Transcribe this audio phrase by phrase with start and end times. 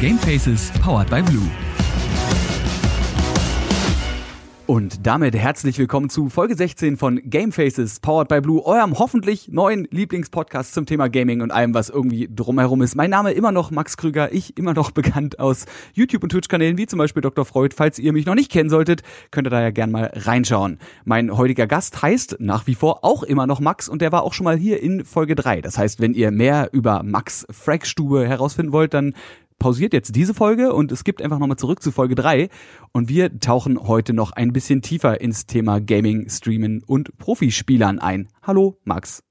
[0.00, 1.42] Gamefaces powered by Blue.
[4.66, 9.48] Und damit herzlich willkommen zu Folge 16 von Game Faces, powered by Blue, eurem hoffentlich
[9.48, 12.94] neuen Lieblingspodcast zum Thema Gaming und allem, was irgendwie drumherum ist.
[12.94, 16.86] Mein Name immer noch Max Krüger, ich immer noch bekannt aus YouTube und Twitch-Kanälen wie
[16.86, 17.44] zum Beispiel Dr.
[17.44, 17.74] Freud.
[17.76, 20.78] Falls ihr mich noch nicht kennen solltet, könnt ihr da ja gern mal reinschauen.
[21.06, 24.32] Mein heutiger Gast heißt nach wie vor auch immer noch Max und der war auch
[24.32, 25.60] schon mal hier in Folge 3.
[25.60, 29.14] Das heißt, wenn ihr mehr über Max Frackstube herausfinden wollt, dann
[29.58, 32.48] pausiert jetzt diese Folge und es gibt einfach nochmal zurück zu Folge 3
[32.92, 38.28] und wir tauchen heute noch ein bisschen tiefer ins Thema Gaming, Streamen und Profispielern ein.
[38.42, 39.22] Hallo Max.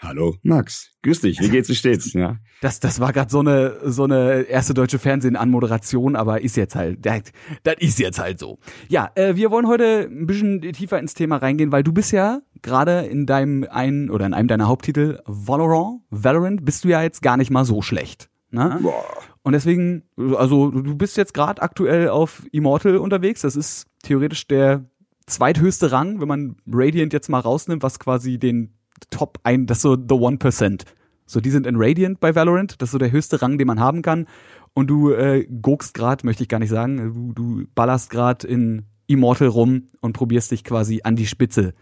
[0.00, 2.12] Hallo Max, grüß dich, wie geht's dir stets?
[2.18, 2.36] Ja.
[2.60, 7.04] Das, das war gerade so eine, so eine erste deutsche Fernsehen-Anmoderation, aber ist jetzt halt,
[7.04, 7.22] das,
[7.64, 8.58] das ist jetzt halt so.
[8.88, 12.40] Ja, äh, wir wollen heute ein bisschen tiefer ins Thema reingehen, weil du bist ja
[12.62, 17.22] gerade in deinem einen oder in einem deiner Haupttitel Valorant, Valorant, bist du ja jetzt
[17.22, 18.30] gar nicht mal so schlecht.
[18.50, 18.78] Ne?
[18.80, 19.04] Boah.
[19.48, 20.02] Und deswegen,
[20.36, 23.40] also du bist jetzt gerade aktuell auf Immortal unterwegs.
[23.40, 24.84] Das ist theoretisch der
[25.24, 28.74] zweithöchste Rang, wenn man Radiant jetzt mal rausnimmt, was quasi den
[29.08, 30.84] Top ein, das ist so the one percent.
[31.24, 32.74] So, die sind in Radiant bei Valorant.
[32.82, 34.26] Das ist so der höchste Rang, den man haben kann.
[34.74, 38.84] Und du äh, gokst gerade, möchte ich gar nicht sagen, du, du ballerst gerade in
[39.06, 41.72] Immortal rum und probierst dich quasi an die Spitze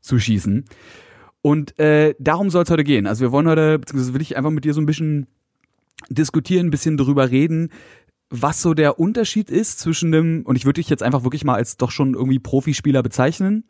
[0.00, 0.64] zu schießen.
[1.42, 3.08] Und äh, darum soll es heute gehen.
[3.08, 5.26] Also wir wollen heute, beziehungsweise will ich einfach mit dir so ein bisschen
[6.08, 7.70] diskutieren, ein bisschen drüber reden,
[8.28, 11.54] was so der Unterschied ist zwischen einem, und ich würde dich jetzt einfach wirklich mal
[11.54, 13.64] als doch schon irgendwie Profispieler bezeichnen,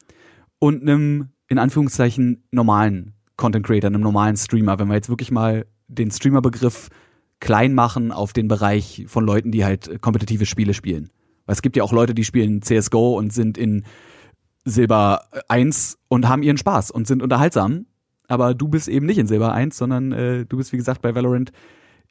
[0.59, 5.67] und einem, in Anführungszeichen, normalen Content Creator, einem normalen Streamer, wenn wir jetzt wirklich mal
[5.89, 6.89] den Streamer-Begriff
[7.41, 11.11] klein machen auf den Bereich von Leuten, die halt kompetitive Spiele spielen.
[11.45, 13.85] Weil es gibt ja auch Leute, die spielen CSGO und sind in
[14.65, 17.87] Silber 1 und haben ihren Spaß und sind unterhaltsam.
[18.27, 21.15] Aber du bist eben nicht in Silber 1, sondern äh, du bist, wie gesagt, bei
[21.15, 21.53] Valorant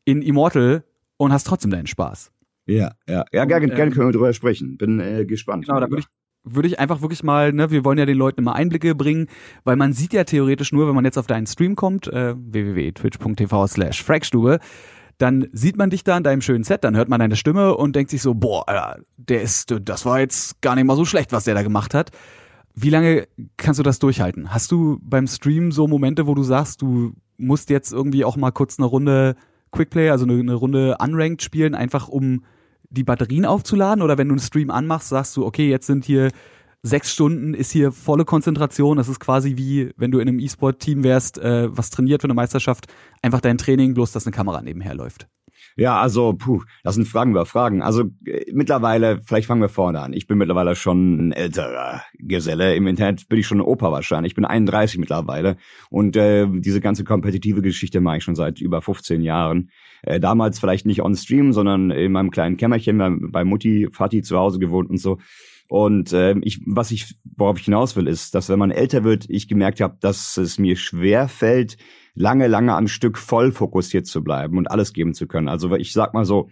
[0.06, 0.84] in Immortal
[1.18, 2.32] und hast trotzdem deinen Spaß.
[2.68, 4.78] Ja, ja, ja, gerne, gerne ähm, können wir drüber sprechen.
[4.78, 5.66] Bin äh, gespannt.
[5.66, 6.08] Genau, da würde ich,
[6.44, 9.28] würde ich einfach wirklich mal, ne, wir wollen ja den Leuten immer Einblicke bringen,
[9.64, 13.68] weil man sieht ja theoretisch nur, wenn man jetzt auf deinen Stream kommt, äh, www.twitch.tv
[13.68, 14.60] slash fragstube,
[15.18, 17.96] dann sieht man dich da in deinem schönen Set, dann hört man deine Stimme und
[17.96, 21.32] denkt sich so, boah, Alter, der ist, das war jetzt gar nicht mal so schlecht,
[21.32, 22.12] was der da gemacht hat.
[22.74, 24.54] Wie lange kannst du das durchhalten?
[24.54, 28.52] Hast du beim Stream so Momente, wo du sagst, du musst jetzt irgendwie auch mal
[28.52, 29.36] kurz eine Runde
[29.72, 32.44] Quickplay, also eine, eine Runde Unranked spielen, einfach um
[32.90, 34.04] die Batterien aufzuladen?
[34.04, 36.30] Oder wenn du einen Stream anmachst, sagst du, okay, jetzt sind hier
[36.84, 38.98] sechs Stunden, ist hier volle Konzentration.
[38.98, 42.36] Das ist quasi wie, wenn du in einem E-Sport-Team wärst, äh, was trainiert für eine
[42.36, 42.88] Meisterschaft,
[43.22, 45.28] einfach dein Training, bloß dass eine Kamera nebenher läuft.
[45.78, 47.82] Ja, also, puh, das sind Fragen über Fragen.
[47.82, 50.14] Also äh, mittlerweile, vielleicht fangen wir vorne an.
[50.14, 52.76] Ich bin mittlerweile schon ein älterer Geselle.
[52.76, 54.32] Im Internet bin ich schon ein Opa wahrscheinlich.
[54.32, 55.58] Ich bin 31 mittlerweile.
[55.90, 59.70] Und äh, diese ganze kompetitive Geschichte mache ich schon seit über 15 Jahren.
[60.02, 64.22] Äh, damals vielleicht nicht on Stream, sondern in meinem kleinen Kämmerchen bei, bei Mutti, Vati
[64.22, 65.18] zu Hause gewohnt und so.
[65.68, 69.26] Und äh, ich, was ich, worauf ich hinaus will, ist, dass wenn man älter wird,
[69.30, 71.78] ich gemerkt habe, dass es mir schwer fällt,
[72.14, 75.48] lange, lange am Stück voll fokussiert zu bleiben und alles geben zu können.
[75.48, 76.50] Also ich sag mal so,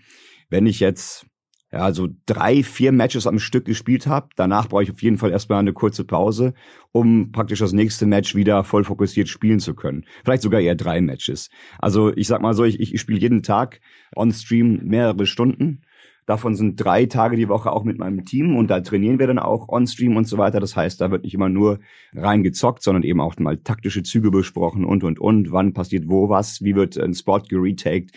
[0.49, 1.27] wenn ich jetzt
[1.73, 4.29] ja, so drei, vier Matches am Stück gespielt habe.
[4.35, 6.53] Danach brauche ich auf jeden Fall erstmal eine kurze Pause,
[6.91, 10.05] um praktisch das nächste Match wieder voll fokussiert spielen zu können.
[10.23, 11.49] Vielleicht sogar eher drei Matches.
[11.79, 13.81] Also ich sag mal so, ich, ich spiele jeden Tag
[14.15, 15.81] on Stream mehrere Stunden.
[16.25, 19.39] Davon sind drei Tage die Woche auch mit meinem Team und da trainieren wir dann
[19.39, 20.59] auch on-stream und so weiter.
[20.59, 21.79] Das heißt, da wird nicht immer nur
[22.13, 25.51] rein gezockt, sondern eben auch mal taktische Züge besprochen und, und, und.
[25.51, 26.61] Wann passiert wo was?
[26.61, 28.11] Wie wird ein Spot geretaked?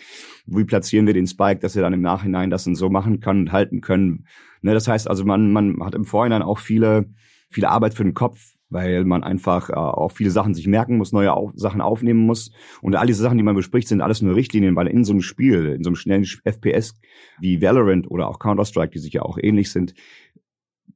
[0.45, 3.39] Wie platzieren wir den Spike, dass er dann im Nachhinein das dann so machen kann
[3.41, 4.25] und halten können?
[4.61, 7.09] Ne, das heißt also, man, man hat im Vorhinein auch viele,
[7.49, 11.11] viele Arbeit für den Kopf, weil man einfach äh, auch viele Sachen sich merken muss,
[11.11, 12.51] neue auf Sachen aufnehmen muss.
[12.81, 15.21] Und all diese Sachen, die man bespricht, sind alles nur Richtlinien, weil in so einem
[15.21, 16.95] Spiel, in so einem schnellen FPS
[17.39, 19.93] wie Valorant oder auch Counter-Strike, die sich ja auch ähnlich sind,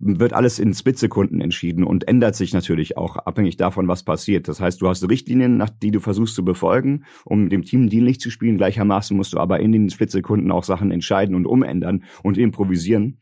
[0.04, 4.48] wird alles in Splitsekunden entschieden und ändert sich natürlich auch abhängig davon, was passiert.
[4.48, 8.20] Das heißt, du hast Richtlinien, nach die du versuchst zu befolgen, um dem Team dienlich
[8.20, 8.58] zu spielen.
[8.58, 13.20] Gleichermaßen musst du aber in den Splitsekunden auch Sachen entscheiden und umändern und improvisieren.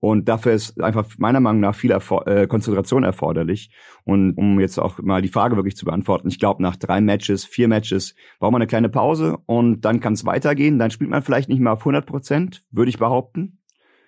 [0.00, 3.70] Und dafür ist einfach meiner Meinung nach viel Erfor äh, Konzentration erforderlich.
[4.04, 7.44] Und um jetzt auch mal die Frage wirklich zu beantworten, ich glaube, nach drei Matches,
[7.44, 10.78] vier Matches braucht man eine kleine Pause und dann kann es weitergehen.
[10.78, 13.58] Dann spielt man vielleicht nicht mehr auf 100 Prozent, würde ich behaupten.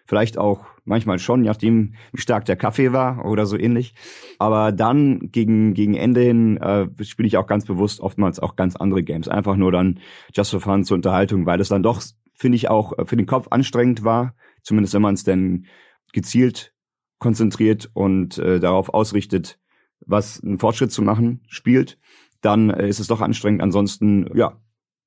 [0.06, 3.94] Vielleicht auch manchmal schon, je nachdem, wie stark der Kaffee war oder so ähnlich.
[4.38, 8.76] Aber dann gegen, gegen Ende hin äh, spiele ich auch ganz bewusst oftmals auch ganz
[8.76, 9.28] andere Games.
[9.28, 10.00] Einfach nur dann
[10.34, 12.02] just for fun zur Unterhaltung, weil es dann doch,
[12.34, 14.34] finde ich, auch für den Kopf anstrengend war.
[14.62, 15.66] Zumindest wenn man es denn
[16.12, 16.74] gezielt
[17.18, 19.58] konzentriert und äh, darauf ausrichtet,
[20.00, 21.98] was einen Fortschritt zu machen, spielt,
[22.40, 23.62] dann äh, ist es doch anstrengend.
[23.62, 24.60] Ansonsten, ja,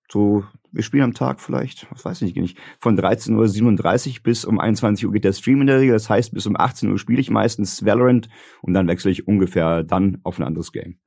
[0.09, 4.59] So, wir spielen am Tag vielleicht, was weiß ich nicht, von 13.37 Uhr bis um
[4.59, 5.93] 21 Uhr geht der Stream in der Regel.
[5.93, 8.29] Das heißt, bis um 18 Uhr spiele ich meistens Valorant
[8.61, 10.97] und dann wechsle ich ungefähr dann auf ein anderes Game.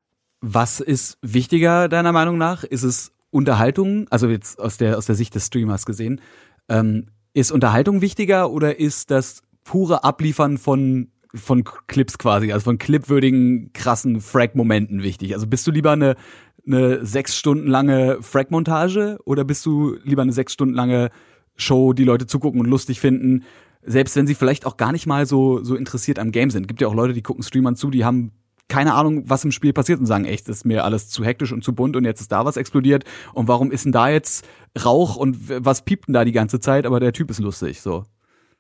[0.41, 2.65] Was ist wichtiger deiner Meinung nach?
[2.65, 6.21] Ist es Unterhaltung, also jetzt aus der, aus der Sicht des Streamers gesehen,
[6.69, 12.79] ähm, ist Unterhaltung wichtiger oder ist das pure Abliefern von von Clips quasi, also von
[12.79, 15.35] clipwürdigen, krassen Frag-Momenten wichtig?
[15.35, 16.17] Also bist du lieber eine,
[16.67, 21.11] eine sechs Stunden lange Frag-Montage oder bist du lieber eine sechs Stunden lange
[21.55, 23.45] Show, die Leute zugucken und lustig finden,
[23.83, 26.69] selbst wenn sie vielleicht auch gar nicht mal so, so interessiert am Game sind?
[26.69, 28.33] Gibt ja auch Leute, die gucken Streamern zu, die haben
[28.69, 31.65] keine Ahnung, was im Spiel passiert und sagen, echt, ist mir alles zu hektisch und
[31.65, 33.05] zu bunt und jetzt ist da was explodiert
[33.35, 34.47] und warum ist denn da jetzt
[34.85, 38.05] Rauch und was piept denn da die ganze Zeit, aber der Typ ist lustig, so.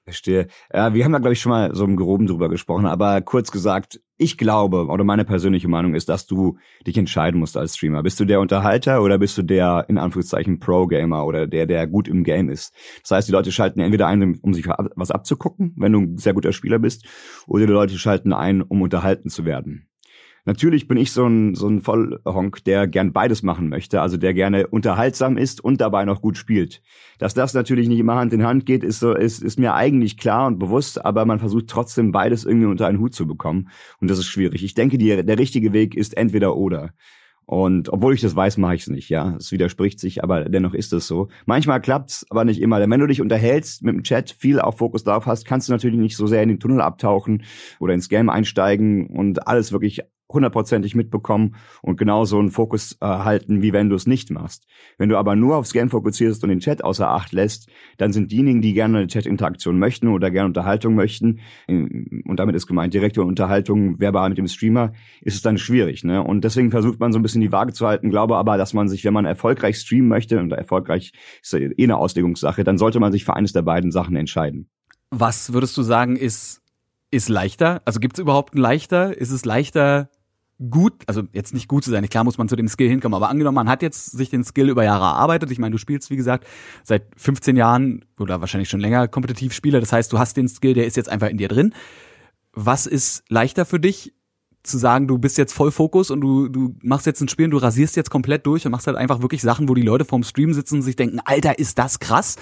[0.08, 0.46] Verstehe.
[0.72, 3.50] Ja, wir haben da, glaube ich, schon mal so im Groben drüber gesprochen, aber kurz
[3.50, 6.56] gesagt, ich glaube, oder meine persönliche Meinung ist, dass du
[6.86, 8.02] dich entscheiden musst als Streamer.
[8.02, 12.08] Bist du der Unterhalter oder bist du der, in Anführungszeichen, Pro-Gamer oder der, der gut
[12.08, 12.72] im Game ist?
[13.02, 16.32] Das heißt, die Leute schalten entweder ein, um sich was abzugucken, wenn du ein sehr
[16.32, 17.04] guter Spieler bist,
[17.46, 19.87] oder die Leute schalten ein, um unterhalten zu werden.
[20.48, 24.32] Natürlich bin ich so ein, so ein Vollhonk, der gern beides machen möchte, also der
[24.32, 26.80] gerne unterhaltsam ist und dabei noch gut spielt.
[27.18, 30.16] Dass das natürlich nicht immer Hand in Hand geht, ist, so, ist, ist mir eigentlich
[30.16, 33.68] klar und bewusst, aber man versucht trotzdem beides irgendwie unter einen Hut zu bekommen.
[34.00, 34.64] Und das ist schwierig.
[34.64, 36.94] Ich denke, die, der richtige Weg ist entweder oder.
[37.44, 39.36] Und obwohl ich das weiß, mache ich es nicht, ja.
[39.38, 41.28] Es widerspricht sich, aber dennoch ist es so.
[41.44, 42.78] Manchmal klappt's, aber nicht immer.
[42.78, 45.72] Denn wenn du dich unterhältst mit dem Chat, viel auf Fokus drauf hast, kannst du
[45.72, 47.44] natürlich nicht so sehr in den Tunnel abtauchen
[47.80, 53.62] oder ins Game einsteigen und alles wirklich hundertprozentig mitbekommen und genauso einen Fokus äh, halten,
[53.62, 54.66] wie wenn du es nicht machst.
[54.98, 58.30] Wenn du aber nur aufs Game fokussierst und den Chat außer Acht lässt, dann sind
[58.30, 63.22] diejenigen, die gerne eine Chat-Interaktion möchten oder gerne Unterhaltung möchten, und damit ist gemeint direkte
[63.22, 66.04] Unterhaltung verbal mit dem Streamer, ist es dann schwierig.
[66.04, 66.22] Ne?
[66.22, 68.88] Und deswegen versucht man so ein bisschen die Waage zu halten, glaube aber, dass man
[68.88, 73.00] sich, wenn man erfolgreich streamen möchte, und erfolgreich ist ja eh eine Auslegungssache, dann sollte
[73.00, 74.68] man sich für eines der beiden Sachen entscheiden.
[75.10, 76.62] Was würdest du sagen, ist
[77.10, 77.80] ist leichter?
[77.84, 79.16] Also gibt es überhaupt ein leichter?
[79.16, 80.10] Ist es leichter,
[80.70, 83.28] gut, also jetzt nicht gut zu sein, klar muss man zu dem Skill hinkommen, aber
[83.28, 86.16] angenommen, man hat jetzt sich den Skill über Jahre erarbeitet, ich meine, du spielst, wie
[86.16, 86.46] gesagt,
[86.82, 90.74] seit 15 Jahren oder wahrscheinlich schon länger kompetitiv Spieler, das heißt, du hast den Skill,
[90.74, 91.74] der ist jetzt einfach in dir drin.
[92.52, 94.14] Was ist leichter für dich,
[94.64, 97.52] zu sagen, du bist jetzt voll Fokus und du, du machst jetzt ein Spiel und
[97.52, 100.22] du rasierst jetzt komplett durch und machst halt einfach wirklich Sachen, wo die Leute vorm
[100.22, 102.36] Stream sitzen und sich denken, Alter, ist das krass?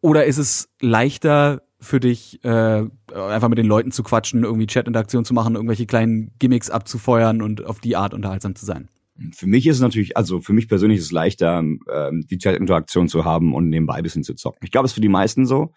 [0.00, 2.84] Oder ist es leichter, für dich, äh,
[3.14, 7.64] einfach mit den Leuten zu quatschen, irgendwie Chat-Interaktion zu machen, irgendwelche kleinen Gimmicks abzufeuern und
[7.64, 8.88] auf die Art unterhaltsam zu sein?
[9.32, 13.08] Für mich ist es natürlich, also für mich persönlich ist es leichter, ähm, die Chat-Interaktion
[13.08, 14.60] zu haben und nebenbei ein bisschen zu zocken.
[14.64, 15.72] Ich glaube, es ist für die meisten so.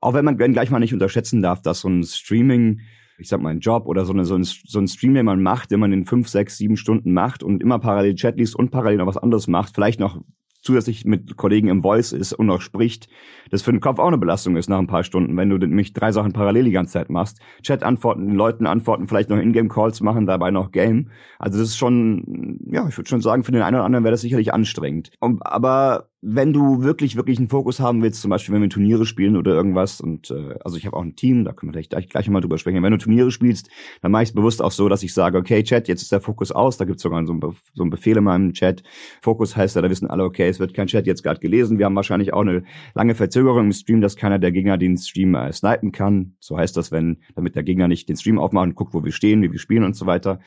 [0.00, 2.80] Auch wenn man wenn gleich mal nicht unterschätzen darf, dass so ein Streaming,
[3.16, 5.42] ich sag mal, ein Job oder so, eine, so, ein, so ein Stream, den man
[5.42, 8.70] macht, den man in fünf, sechs, sieben Stunden macht und immer parallel Chat liest und
[8.70, 10.20] parallel noch was anderes macht, vielleicht noch
[10.64, 13.08] zusätzlich mit Kollegen im Voice ist und noch spricht,
[13.50, 15.92] das für den Kopf auch eine Belastung ist nach ein paar Stunden, wenn du nämlich
[15.92, 17.40] drei Sachen parallel die ganze Zeit machst.
[17.62, 21.10] Chat antworten, Leuten antworten, vielleicht noch Ingame-Calls machen, dabei noch Game.
[21.38, 24.12] Also das ist schon, ja, ich würde schon sagen, für den einen oder anderen wäre
[24.12, 25.10] das sicherlich anstrengend.
[25.20, 29.36] Aber wenn du wirklich, wirklich einen Fokus haben willst, zum Beispiel, wenn wir Turniere spielen
[29.36, 32.28] oder irgendwas, und äh, also ich habe auch ein Team, da können wir gleich, gleich
[32.30, 32.82] mal drüber sprechen.
[32.82, 33.68] Wenn du Turniere spielst,
[34.00, 36.22] dann mache ich es bewusst auch so, dass ich sage, okay, Chat, jetzt ist der
[36.22, 37.40] Fokus aus, da gibt es sogar so ein,
[37.74, 38.82] so Befehl in meinem Chat.
[39.20, 41.78] Fokus heißt ja, da wissen alle, okay, es wird kein Chat jetzt gerade gelesen.
[41.78, 42.64] Wir haben wahrscheinlich auch eine
[42.94, 46.36] lange Verzögerung im Stream, dass keiner der Gegner den Stream äh, snipen kann.
[46.40, 49.12] So heißt das, wenn, damit der Gegner nicht den Stream aufmacht und guckt, wo wir
[49.12, 50.40] stehen, wie wir spielen und so weiter.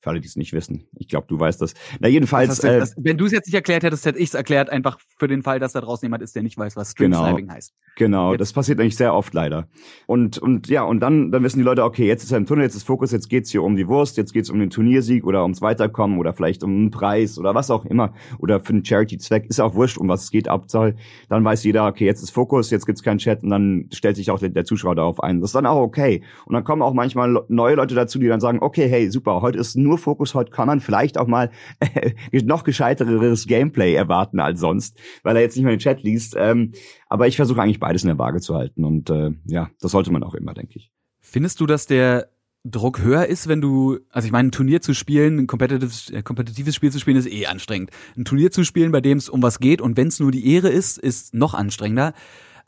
[0.00, 0.86] Für alle, die es nicht wissen.
[0.96, 1.74] Ich glaube, du weißt das.
[1.98, 2.48] Na, jedenfalls.
[2.48, 4.98] Das äh, das, wenn du es jetzt nicht erklärt hättest, hätte ich es erklärt, einfach
[5.18, 7.74] für den Fall, dass da draußen jemand ist, der nicht weiß, was Stream genau, heißt.
[7.96, 8.40] Genau, jetzt.
[8.40, 9.68] das passiert eigentlich sehr oft leider.
[10.06, 12.64] Und, und ja, und dann, dann wissen die Leute, okay, jetzt ist er im Tunnel,
[12.64, 15.42] jetzt ist Fokus, jetzt geht's hier um die Wurst, jetzt geht's um den Turniersieg oder
[15.42, 18.14] ums Weiterkommen oder vielleicht um einen Preis oder was auch immer.
[18.38, 19.46] Oder für einen Charity-Zweck.
[19.50, 20.96] Ist auch wurscht, um was es geht, Abzahl.
[21.28, 24.30] Dann weiß jeder, okay, jetzt ist Fokus, jetzt gibt's keinen Chat und dann stellt sich
[24.30, 25.42] auch der, der Zuschauer darauf ein.
[25.42, 26.22] Das ist dann auch okay.
[26.46, 29.58] Und dann kommen auch manchmal neue Leute dazu, die dann sagen, okay, hey, super, heute
[29.58, 34.60] ist nur Fokus, heute kann man vielleicht auch mal äh, noch gescheitereres Gameplay erwarten als
[34.60, 36.34] sonst, weil er jetzt nicht mehr den Chat liest.
[36.38, 36.72] Ähm,
[37.08, 40.12] aber ich versuche eigentlich beides in der Waage zu halten und äh, ja, das sollte
[40.12, 40.90] man auch immer, denke ich.
[41.20, 42.28] Findest du, dass der
[42.64, 46.22] Druck höher ist, wenn du, also ich meine, ein Turnier zu spielen, ein kompetitives, äh,
[46.22, 47.90] kompetitives Spiel zu spielen, ist eh anstrengend.
[48.16, 50.52] Ein Turnier zu spielen, bei dem es um was geht und wenn es nur die
[50.52, 52.12] Ehre ist, ist noch anstrengender.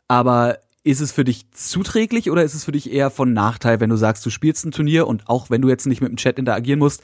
[0.07, 3.89] Aber ist es für dich zuträglich oder ist es für dich eher von Nachteil, wenn
[3.89, 6.37] du sagst, du spielst ein Turnier und auch wenn du jetzt nicht mit dem Chat
[6.37, 7.03] interagieren musst,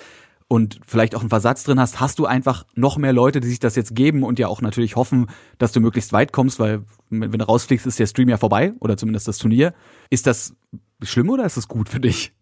[0.50, 3.60] und vielleicht auch einen Versatz drin hast, hast du einfach noch mehr Leute, die sich
[3.60, 5.28] das jetzt geben und ja auch natürlich hoffen,
[5.60, 6.82] dass du möglichst weit kommst, weil
[7.12, 9.76] wenn du rausfliegst, ist der Stream ja vorbei oder zumindest das Turnier.
[10.10, 10.56] Ist das
[11.04, 12.34] schlimm oder ist das gut für dich?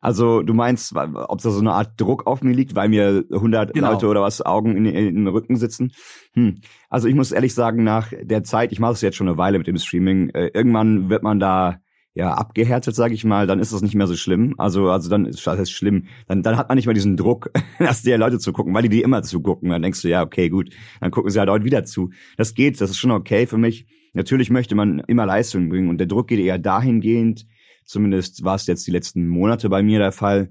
[0.00, 3.74] Also du meinst, ob da so eine Art Druck auf mir liegt, weil mir 100
[3.74, 3.92] genau.
[3.92, 5.92] Leute oder was Augen in, in, den Rücken sitzen?
[6.32, 6.60] Hm.
[6.88, 9.58] Also ich muss ehrlich sagen, nach der Zeit, ich mache es jetzt schon eine Weile
[9.58, 11.80] mit dem Streaming, äh, irgendwann wird man da
[12.14, 14.54] ja abgehärtet, sage ich mal, dann ist das nicht mehr so schlimm.
[14.58, 16.06] Also also dann ist das schlimm.
[16.26, 19.02] Dann dann hat man nicht mehr diesen Druck, dass die Leute zugucken, weil die die
[19.02, 19.70] immer zugucken.
[19.70, 22.10] Dann denkst du ja okay gut, dann gucken sie halt heute wieder zu.
[22.36, 23.86] Das geht, das ist schon okay für mich.
[24.12, 27.46] Natürlich möchte man immer Leistung bringen und der Druck geht eher dahingehend.
[27.90, 30.50] Zumindest war es jetzt die letzten Monate bei mir der Fall,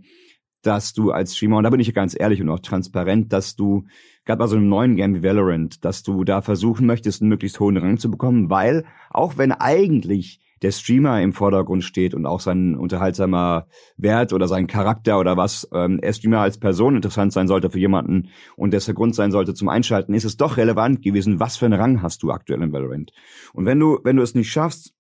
[0.62, 3.86] dass du als Streamer, und da bin ich ganz ehrlich und auch transparent, dass du
[4.26, 7.62] gerade bei so einem neuen Game wie Valorant, dass du da versuchen möchtest, einen möglichst
[7.62, 12.42] hohen Rang zu bekommen, weil auch wenn eigentlich der Streamer im Vordergrund steht und auch
[12.42, 17.48] sein unterhaltsamer Wert oder sein Charakter oder was ähm, er Streamer als Person interessant sein
[17.48, 21.02] sollte für jemanden und das der Grund sein sollte zum Einschalten, ist es doch relevant
[21.02, 23.14] gewesen, was für einen Rang hast du aktuell in Valorant.
[23.54, 24.94] Und wenn du, wenn du es nicht schaffst,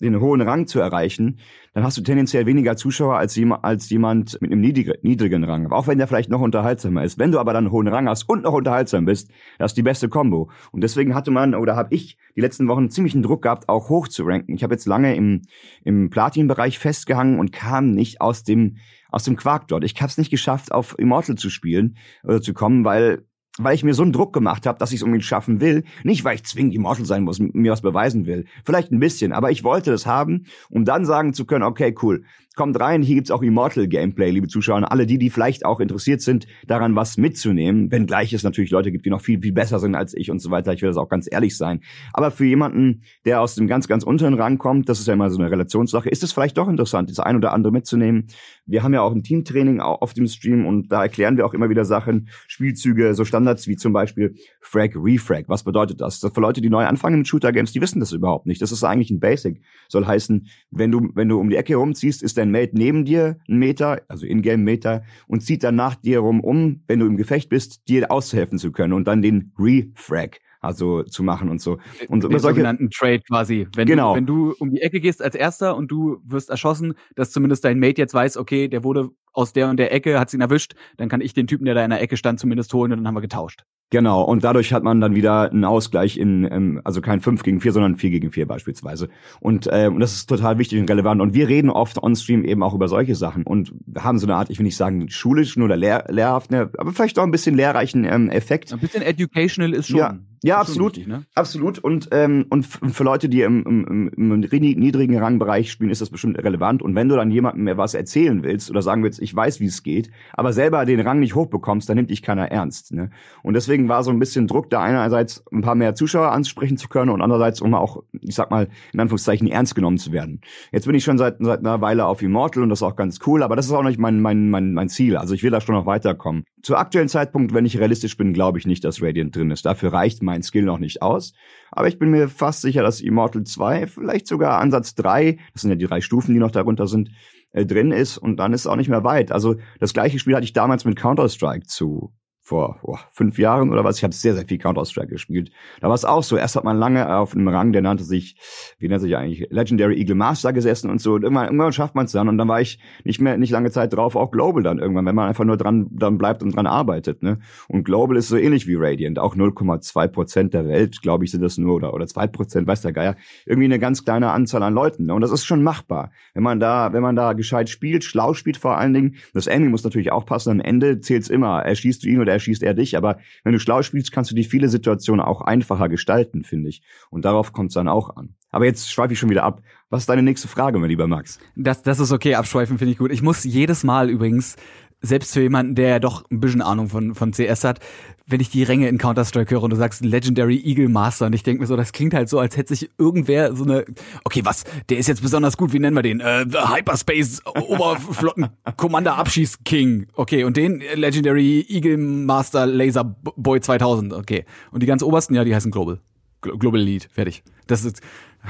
[0.00, 1.38] den hohen Rang zu erreichen,
[1.72, 5.70] dann hast du tendenziell weniger Zuschauer als, jemand, als jemand mit einem niedrigen, niedrigen Rang.
[5.72, 7.18] Auch wenn der vielleicht noch unterhaltsamer ist.
[7.18, 9.82] Wenn du aber dann einen hohen Rang hast und noch unterhaltsam bist, das ist die
[9.82, 10.50] beste Combo.
[10.72, 14.08] Und deswegen hatte man, oder habe ich die letzten Wochen ziemlichen Druck gehabt, auch hoch
[14.08, 14.54] zu ranken.
[14.54, 15.42] Ich habe jetzt lange im,
[15.84, 18.76] im Platin-Bereich festgehangen und kam nicht aus dem
[19.08, 19.84] aus dem Quark dort.
[19.84, 23.24] Ich habe es nicht geschafft, auf Immortal zu spielen oder zu kommen, weil
[23.58, 25.84] weil ich mir so einen Druck gemacht habe, dass ich es unbedingt schaffen will.
[26.04, 28.46] Nicht, weil ich zwingend Immortal sein muss, mir was beweisen will.
[28.64, 32.24] Vielleicht ein bisschen, aber ich wollte das haben, um dann sagen zu können, okay, cool,
[32.56, 35.78] Kommt rein, hier gibt's auch Immortal Gameplay, liebe Zuschauer, und alle die, die vielleicht auch
[35.78, 39.78] interessiert sind, daran was mitzunehmen, wenngleich es natürlich Leute gibt, die noch viel, viel besser
[39.78, 40.72] sind als ich und so weiter.
[40.72, 41.80] Ich will das auch ganz ehrlich sein.
[42.14, 45.28] Aber für jemanden, der aus dem ganz, ganz unteren Rang kommt, das ist ja immer
[45.28, 48.28] so eine Relationssache, ist es vielleicht doch interessant, das ein oder andere mitzunehmen.
[48.64, 51.68] Wir haben ja auch ein Teamtraining auf dem Stream und da erklären wir auch immer
[51.68, 55.44] wieder Sachen, Spielzüge, so Standards wie zum Beispiel Frag, Refrag.
[55.48, 56.20] Was bedeutet das?
[56.20, 58.62] für Leute, die neu anfangen mit Shooter Games, die wissen das überhaupt nicht.
[58.62, 59.60] Das ist eigentlich ein Basic.
[59.88, 63.38] Soll heißen, wenn du, wenn du um die Ecke rumziehst, ist dein Mate neben dir
[63.48, 67.16] einen Meter, also in-game Meter, und zieht dann nach dir rum um, wenn du im
[67.16, 71.78] Gefecht bist, dir auszuhelfen zu können und dann den Refrag also zu machen und so.
[72.08, 73.66] Und den solche sogenannten Trade quasi.
[73.74, 74.10] Wenn genau.
[74.12, 77.64] Du, wenn du um die Ecke gehst als Erster und du wirst erschossen, dass zumindest
[77.64, 80.74] dein Mate jetzt weiß, okay, der wurde aus der und der Ecke, hat ihn erwischt,
[80.96, 83.06] dann kann ich den Typen, der da in der Ecke stand, zumindest holen und dann
[83.06, 83.64] haben wir getauscht.
[83.90, 87.60] Genau, und dadurch hat man dann wieder einen Ausgleich in, ähm, also kein 5 gegen
[87.60, 89.08] 4, sondern 4 gegen 4 beispielsweise.
[89.38, 91.20] Und, äh, und das ist total wichtig und relevant.
[91.20, 94.50] Und wir reden oft on-stream eben auch über solche Sachen und haben so eine Art,
[94.50, 98.28] ich will nicht sagen schulischen oder lehr lehrhaften, aber vielleicht auch ein bisschen lehrreichen ähm,
[98.28, 98.72] Effekt.
[98.72, 99.98] Ein bisschen educational ist schon.
[99.98, 101.24] Ja, ja, absolut, wichtig, ne?
[101.34, 101.78] absolut.
[101.78, 106.38] Und ähm, und für Leute, die im, im, im niedrigen Rangbereich spielen, ist das bestimmt
[106.38, 106.82] relevant.
[106.82, 109.66] Und wenn du dann jemandem mehr was erzählen willst oder sagen willst, ich weiß, wie
[109.66, 112.92] es geht, aber selber den Rang nicht hochbekommst, dann nimmt dich keiner ernst.
[112.92, 113.10] Ne?
[113.42, 116.88] Und deswegen war so ein bisschen Druck, da einerseits ein paar mehr Zuschauer ansprechen zu
[116.88, 120.40] können und andererseits um auch, ich sag mal in Anführungszeichen ernst genommen zu werden.
[120.72, 123.18] Jetzt bin ich schon seit seit einer Weile auf Immortal und das ist auch ganz
[123.26, 125.16] cool, aber das ist auch nicht mein mein mein mein Ziel.
[125.16, 126.44] Also ich will da schon noch weiterkommen.
[126.62, 129.64] Zu aktuellen Zeitpunkt, wenn ich realistisch bin, glaube ich nicht, dass Radiant drin ist.
[129.64, 131.32] Dafür reicht mein Skill noch nicht aus.
[131.70, 135.70] Aber ich bin mir fast sicher, dass Immortal 2, vielleicht sogar Ansatz 3, das sind
[135.70, 137.10] ja die drei Stufen, die noch darunter sind,
[137.52, 139.32] äh, drin ist und dann ist es auch nicht mehr weit.
[139.32, 142.12] Also das gleiche Spiel hatte ich damals mit Counter-Strike zu
[142.46, 143.96] vor oh, fünf Jahren oder was.
[143.98, 145.50] Ich habe sehr, sehr viel Counter-Strike gespielt.
[145.80, 146.36] Da war es auch so.
[146.36, 148.36] Erst hat man lange auf einem Rang, der nannte sich,
[148.78, 151.14] wie nennt sich eigentlich, Legendary Eagle Master gesessen und so.
[151.14, 152.28] Und irgendwann, irgendwann schafft man es dann.
[152.28, 155.16] Und dann war ich nicht mehr, nicht lange Zeit drauf, auch Global dann irgendwann, wenn
[155.16, 157.20] man einfach nur dran, dran bleibt und dran arbeitet.
[157.24, 157.40] Ne?
[157.66, 159.18] Und Global ist so ähnlich wie Radiant.
[159.18, 162.80] Auch 0,2 Prozent der Welt, glaube ich, sind das nur, oder, oder zwei Prozent, weiß
[162.80, 163.16] der Geier.
[163.44, 165.06] Irgendwie eine ganz kleine Anzahl an Leuten.
[165.06, 165.14] Ne?
[165.14, 166.12] Und das ist schon machbar.
[166.32, 169.16] Wenn man da, wenn man da gescheit spielt, schlau spielt vor allen Dingen.
[169.34, 170.50] Das Aiming muss natürlich auch passen.
[170.50, 171.62] Am Ende zählt's immer.
[171.62, 172.96] Erschießt du ihn oder erschießt er dich.
[172.96, 176.82] Aber wenn du schlau spielst, kannst du die viele Situationen auch einfacher gestalten, finde ich.
[177.10, 178.34] Und darauf kommt es dann auch an.
[178.50, 179.62] Aber jetzt schweife ich schon wieder ab.
[179.90, 181.38] Was ist deine nächste Frage, mein lieber Max?
[181.56, 183.12] Das, das ist okay, abschweifen finde ich gut.
[183.12, 184.56] Ich muss jedes Mal übrigens
[185.00, 187.80] selbst für jemanden, der ja doch ein bisschen Ahnung von, von CS hat,
[188.26, 191.42] wenn ich die Ränge in Counter-Strike höre und du sagst Legendary Eagle Master und ich
[191.42, 193.84] denke mir so, das klingt halt so, als hätte sich irgendwer so eine,
[194.24, 196.20] okay, was, der ist jetzt besonders gut, wie nennen wir den?
[196.20, 200.06] Äh, Hyperspace Oberflotten Commander Abschieß King.
[200.14, 204.12] Okay, und den Legendary Eagle Master Laser Boy 2000.
[204.12, 204.44] Okay.
[204.72, 206.00] Und die ganz obersten, ja, die heißen Global.
[206.40, 207.42] Global Elite, fertig.
[207.66, 208.00] Das ist,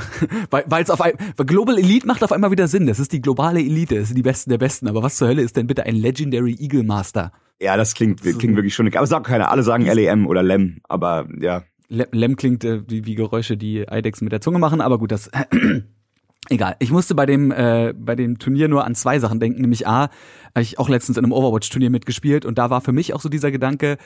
[0.50, 2.87] weil es auf ein, weil Global Elite macht auf einmal wieder Sinn.
[2.87, 4.88] Das ist die globale Elite, das sind die Besten der Besten.
[4.88, 7.33] Aber was zur Hölle ist denn bitte ein Legendary Eagle Master?
[7.61, 8.93] Ja, das klingt, klingt wirklich schon.
[8.95, 9.50] Aber sagt keiner.
[9.50, 10.79] Alle sagen LEM oder LEM.
[10.88, 11.62] Aber ja.
[11.88, 14.81] LEM klingt äh, wie, wie Geräusche, die Eidechsen mit der Zunge machen.
[14.81, 15.31] Aber gut, das.
[16.49, 16.76] Egal.
[16.79, 20.11] Ich musste bei dem äh, bei dem Turnier nur an zwei Sachen denken, nämlich a,
[20.55, 23.21] habe ich auch letztens in einem Overwatch Turnier mitgespielt und da war für mich auch
[23.21, 23.97] so dieser Gedanke,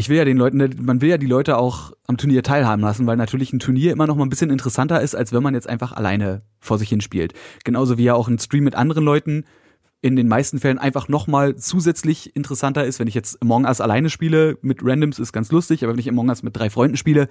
[0.00, 3.06] ich will ja den Leuten, man will ja die Leute auch am Turnier teilhaben lassen,
[3.06, 5.68] weil natürlich ein Turnier immer noch mal ein bisschen interessanter ist, als wenn man jetzt
[5.68, 7.34] einfach alleine vor sich hin spielt.
[7.64, 9.44] Genauso wie ja auch ein Stream mit anderen Leuten
[10.00, 13.00] in den meisten Fällen einfach nochmal zusätzlich interessanter ist.
[13.00, 16.08] Wenn ich jetzt Among Us alleine spiele, mit Randoms ist ganz lustig, aber wenn ich
[16.08, 17.28] Among Us mit drei Freunden spiele,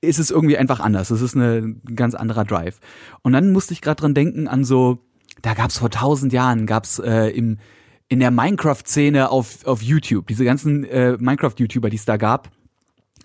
[0.00, 1.10] ist es irgendwie einfach anders.
[1.10, 2.80] Es ist eine, ein ganz anderer Drive.
[3.20, 5.04] Und dann musste ich gerade dran denken an so,
[5.42, 7.58] da gab's vor tausend Jahren, gab's äh, im,
[8.08, 12.50] in der Minecraft-Szene auf, auf YouTube, diese ganzen äh, Minecraft-YouTuber, die es da gab,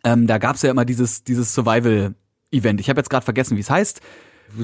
[0.04, 2.80] ähm, da gab's ja immer dieses, dieses Survival-Event.
[2.80, 4.02] Ich habe jetzt gerade vergessen, wie es heißt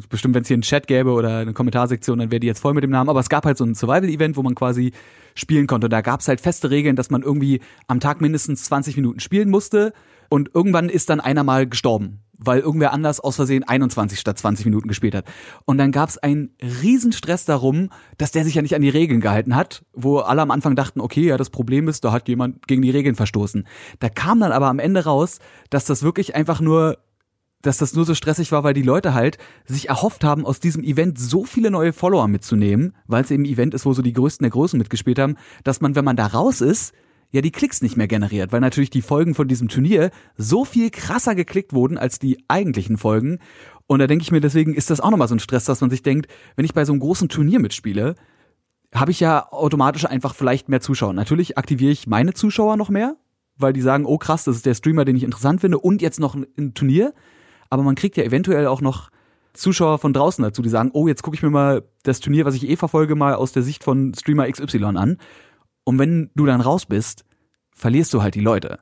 [0.10, 2.74] bestimmt, wenn es hier einen Chat gäbe oder eine Kommentarsektion, dann wäre die jetzt voll
[2.74, 3.10] mit dem Namen.
[3.10, 4.92] Aber es gab halt so ein Survival-Event, wo man quasi
[5.36, 5.86] spielen konnte.
[5.86, 9.20] Und da gab es halt feste Regeln, dass man irgendwie am Tag mindestens 20 Minuten
[9.20, 9.94] spielen musste.
[10.30, 14.66] Und irgendwann ist dann einer mal gestorben, weil irgendwer anders aus Versehen 21 statt 20
[14.66, 15.26] Minuten gespielt hat.
[15.66, 19.22] Und dann gab es einen Riesenstress darum, dass der sich ja nicht an die Regeln
[19.22, 22.68] gehalten hat, wo alle am Anfang dachten, okay, ja, das Problem ist, da hat jemand
[22.68, 23.68] gegen die Regeln verstoßen.
[24.00, 25.40] Da kam dann aber am Ende raus,
[25.70, 26.98] dass das wirklich einfach nur
[27.64, 30.84] dass das nur so stressig war, weil die Leute halt sich erhofft haben, aus diesem
[30.84, 34.14] Event so viele neue Follower mitzunehmen, weil es eben ein Event ist, wo so die
[34.14, 36.94] Größten der Größen mitgespielt haben, dass man, wenn man da raus ist,
[37.32, 40.90] ja die Klicks nicht mehr generiert, weil natürlich die Folgen von diesem Turnier so viel
[40.90, 43.40] krasser geklickt wurden als die eigentlichen Folgen.
[43.86, 45.90] Und da denke ich mir, deswegen ist das auch nochmal so ein Stress, dass man
[45.90, 48.16] sich denkt, wenn ich bei so einem großen Turnier mitspiele,
[48.94, 51.14] habe ich ja automatisch einfach vielleicht mehr Zuschauer.
[51.14, 53.18] Natürlich aktiviere ich meine Zuschauer noch mehr,
[53.58, 56.20] weil die sagen, oh krass, das ist der Streamer, den ich interessant finde und jetzt
[56.20, 57.14] noch ein Turnier
[57.70, 59.10] aber man kriegt ja eventuell auch noch
[59.54, 62.56] Zuschauer von draußen dazu, die sagen, oh, jetzt gucke ich mir mal das Turnier, was
[62.56, 65.18] ich eh verfolge, mal aus der Sicht von Streamer XY an.
[65.88, 67.24] Und wenn du dann raus bist,
[67.72, 68.80] verlierst du halt die Leute.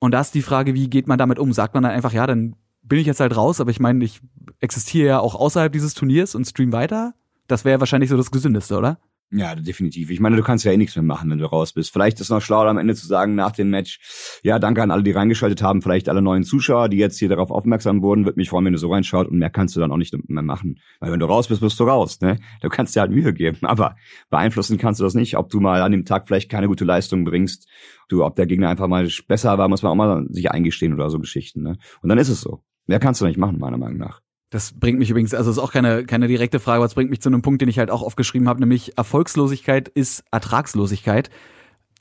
[0.00, 1.52] Und da ist die Frage, wie geht man damit um?
[1.52, 4.20] Sagt man dann einfach, ja, dann bin ich jetzt halt raus, aber ich meine, ich
[4.58, 7.14] existiere ja auch außerhalb dieses Turniers und stream weiter?
[7.46, 8.98] Das wäre wahrscheinlich so das Gesündeste, oder?
[9.32, 10.10] Ja, definitiv.
[10.10, 11.92] Ich meine, du kannst ja eh nichts mehr machen, wenn du raus bist.
[11.92, 13.98] Vielleicht ist noch schlauer am Ende zu sagen nach dem Match,
[14.44, 17.50] ja, danke an alle, die reingeschaltet haben, vielleicht alle neuen Zuschauer, die jetzt hier darauf
[17.50, 18.24] aufmerksam wurden.
[18.24, 20.42] Würde mich freuen, wenn du so reinschaut und mehr kannst du dann auch nicht mehr
[20.44, 20.78] machen.
[21.00, 22.38] Weil wenn du raus bist, bist du raus, ne?
[22.62, 23.96] Du kannst dir halt Mühe geben, aber
[24.30, 27.24] beeinflussen kannst du das nicht, ob du mal an dem Tag vielleicht keine gute Leistung
[27.24, 27.68] bringst.
[28.08, 31.10] Du, ob der Gegner einfach mal besser war, muss man auch mal sich eingestehen oder
[31.10, 31.78] so Geschichten, ne?
[32.00, 32.62] Und dann ist es so.
[32.86, 34.20] Mehr kannst du nicht machen, meiner Meinung nach.
[34.50, 37.20] Das bringt mich übrigens, also ist auch keine, keine direkte Frage, aber es bringt mich
[37.20, 41.30] zu einem Punkt, den ich halt auch aufgeschrieben habe, nämlich Erfolgslosigkeit ist Ertragslosigkeit.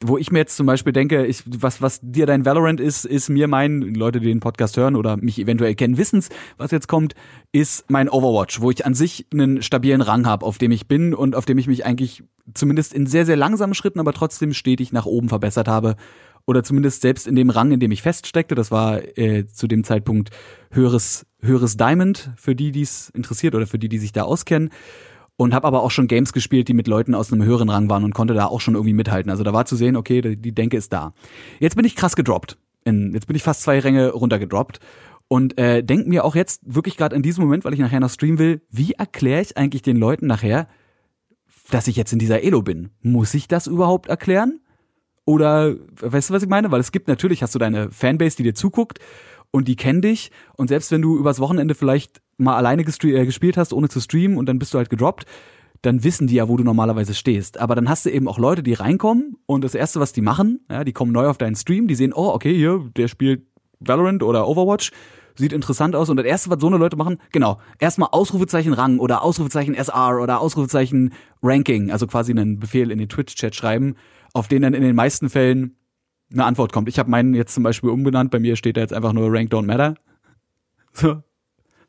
[0.04, 3.30] Wo ich mir jetzt zum Beispiel denke, ich, was, was dir dein Valorant ist, ist
[3.30, 7.16] mir mein, Leute, die den Podcast hören oder mich eventuell kennen, wissens, was jetzt kommt,
[7.54, 11.14] ist mein Overwatch, wo ich an sich einen stabilen Rang habe, auf dem ich bin
[11.14, 14.92] und auf dem ich mich eigentlich zumindest in sehr, sehr langsamen Schritten, aber trotzdem stetig
[14.92, 15.96] nach oben verbessert habe
[16.46, 19.84] oder zumindest selbst in dem Rang, in dem ich feststeckte, das war äh, zu dem
[19.84, 20.30] Zeitpunkt
[20.72, 24.70] höheres, höheres Diamond, für die, die es interessiert oder für die, die sich da auskennen.
[25.38, 28.06] Und habe aber auch schon Games gespielt, die mit Leuten aus einem höheren Rang waren
[28.06, 29.30] und konnte da auch schon irgendwie mithalten.
[29.30, 31.14] Also da war zu sehen, okay, die Denke ist da.
[31.60, 32.58] Jetzt bin ich krass gedroppt.
[32.86, 34.80] In, jetzt bin ich fast zwei Ränge runtergedroppt.
[35.28, 38.12] Und äh, denk mir auch jetzt wirklich gerade in diesem Moment, weil ich nachher noch
[38.12, 40.70] streamen will, wie erkläre ich eigentlich den Leuten nachher,
[41.70, 42.92] dass ich jetzt in dieser Elo bin?
[43.02, 44.62] Muss ich das überhaupt erklären?
[45.26, 46.72] Oder weißt du, was ich meine?
[46.72, 49.00] Weil es gibt natürlich, hast du deine Fanbase, die dir zuguckt
[49.52, 50.32] und die kennen dich.
[50.56, 54.38] Und selbst wenn du übers Wochenende vielleicht mal alleine äh, gespielt hast, ohne zu streamen
[54.38, 55.26] und dann bist du halt gedroppt,
[55.82, 57.60] dann wissen die ja, wo du normalerweise stehst.
[57.60, 60.66] Aber dann hast du eben auch Leute, die reinkommen und das Erste, was die machen,
[60.70, 63.44] ja, die kommen neu auf deinen Stream, die sehen, oh, okay, hier, der spielt
[63.80, 64.92] Valorant oder Overwatch,
[65.36, 66.10] sieht interessant aus.
[66.10, 70.20] Und das Erste, was so eine Leute machen, genau, erstmal Ausrufezeichen Rang oder Ausrufezeichen SR
[70.22, 73.96] oder Ausrufezeichen Ranking, also quasi einen Befehl in den Twitch-Chat schreiben
[74.36, 75.78] auf den dann in den meisten Fällen
[76.32, 76.90] eine Antwort kommt.
[76.90, 79.52] Ich habe meinen jetzt zum Beispiel umbenannt, bei mir steht da jetzt einfach nur Rank
[79.52, 79.96] Don't Matter.
[80.98, 81.22] So.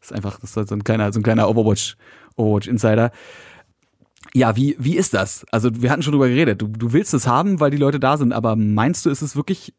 [0.01, 1.97] Das ist einfach, das ist so ein kleiner, so ein kleiner Overwatch,
[2.35, 3.13] Overwatch Insider.
[4.35, 5.47] Ja, wie, wie ist das?
[5.53, 6.61] Also, wir hatten schon drüber geredet.
[6.61, 9.37] Du, du willst es haben, weil die Leute da sind, aber meinst du, ist es
[9.37, 9.75] wirklich,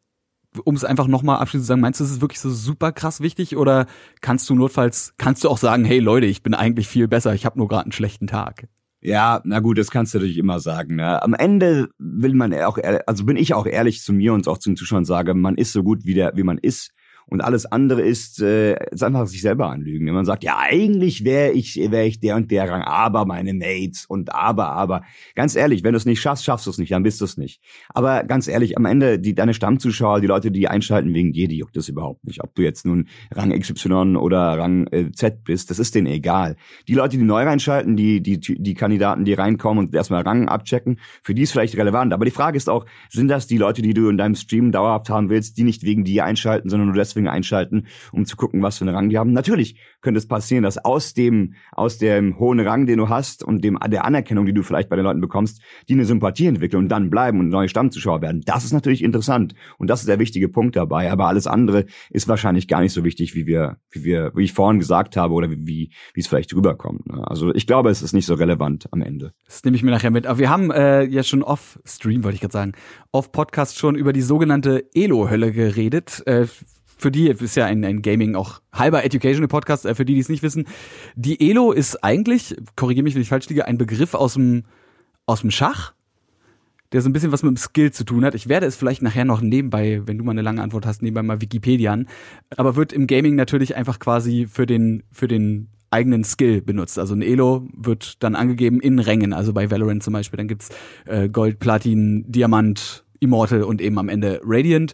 [0.63, 3.19] um es einfach nochmal abschließend zu sagen, meinst du, ist es wirklich so super krass
[3.19, 3.85] wichtig oder
[4.21, 7.45] kannst du notfalls, kannst du auch sagen, hey Leute, ich bin eigentlich viel besser, ich
[7.45, 8.69] habe nur gerade einen schlechten Tag?
[9.07, 10.97] Ja, na gut, das kannst du natürlich immer sagen.
[10.97, 11.23] Ne?
[11.23, 14.69] Am Ende will man auch, also bin ich auch ehrlich zu mir und auch zu
[14.69, 16.91] den Zuschauern sage, man ist so gut wie der, wie man ist.
[17.29, 20.07] Und alles andere ist, äh, ist einfach sich selber anlügen.
[20.07, 23.53] Wenn man sagt, ja, eigentlich wäre ich, wäre ich der und der Rang, aber meine
[23.53, 25.03] Mates und aber, aber.
[25.35, 27.35] Ganz ehrlich, wenn du es nicht schaffst, schaffst du es nicht, dann bist du es
[27.35, 27.61] nicht.
[27.89, 31.57] Aber ganz ehrlich, am Ende, die, deine Stammzuschauer, die Leute, die einschalten wegen dir, die
[31.57, 32.41] juckt das überhaupt nicht.
[32.41, 36.55] Ob du jetzt nun Rang XY oder Rang äh, Z bist, das ist denen egal.
[36.87, 40.97] Die Leute, die neu reinschalten, die, die, die Kandidaten, die reinkommen und erstmal Rang abchecken,
[41.23, 42.13] für die ist vielleicht relevant.
[42.13, 45.09] Aber die Frage ist auch, sind das die Leute, die du in deinem Stream dauerhaft
[45.09, 48.61] haben willst, die nicht wegen dir einschalten, sondern nur deswegen, deswegen einschalten, um zu gucken,
[48.61, 49.33] was für einen Rang die haben.
[49.33, 53.63] Natürlich könnte es passieren, dass aus dem, aus dem hohen Rang, den du hast und
[53.63, 56.89] dem, der Anerkennung, die du vielleicht bei den Leuten bekommst, die eine Sympathie entwickeln und
[56.89, 58.41] dann bleiben und neue Stammzuschauer werden.
[58.45, 59.55] Das ist natürlich interessant.
[59.77, 61.11] Und das ist der wichtige Punkt dabei.
[61.11, 64.53] Aber alles andere ist wahrscheinlich gar nicht so wichtig, wie wir, wie wir, wie ich
[64.53, 67.07] vorhin gesagt habe oder wie, wie es vielleicht rüberkommt.
[67.07, 67.27] Ne?
[67.27, 69.33] Also ich glaube, es ist nicht so relevant am Ende.
[69.45, 70.27] Das nehme ich mir nachher mit.
[70.27, 72.73] Aber wir haben äh, ja schon off-Stream, wollte ich gerade sagen,
[73.11, 76.23] off-Podcast schon über die sogenannte Elo-Hölle geredet.
[76.25, 76.47] Äh,
[76.97, 80.19] für die ist ja ein, ein Gaming auch halber Educational Podcast, äh, für die, die
[80.19, 80.67] es nicht wissen.
[81.15, 84.63] Die Elo ist eigentlich, korrigiere mich, wenn ich falsch liege, ein Begriff aus dem,
[85.25, 85.93] aus dem Schach,
[86.91, 88.33] der so ein bisschen was mit dem Skill zu tun hat.
[88.33, 91.23] Ich werde es vielleicht nachher noch nebenbei, wenn du mal eine lange Antwort hast, nebenbei
[91.23, 92.07] mal Wikipedian.
[92.55, 96.97] Aber wird im Gaming natürlich einfach quasi für den, für den eigenen Skill benutzt.
[96.97, 100.37] Also ein Elo wird dann angegeben in Rängen, also bei Valorant zum Beispiel.
[100.37, 100.69] Dann gibt's
[101.05, 104.93] äh, Gold, Platin, Diamant, Immortal und eben am Ende Radiant.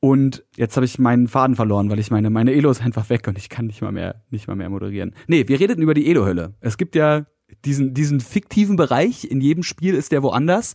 [0.00, 3.26] Und jetzt habe ich meinen Faden verloren, weil ich meine, meine Elo ist einfach weg
[3.26, 5.14] und ich kann nicht mal mehr, nicht mal mehr moderieren.
[5.26, 6.54] Nee, wir redeten über die Elo-Hölle.
[6.60, 7.26] Es gibt ja
[7.64, 10.74] diesen, diesen fiktiven Bereich, in jedem Spiel ist der woanders,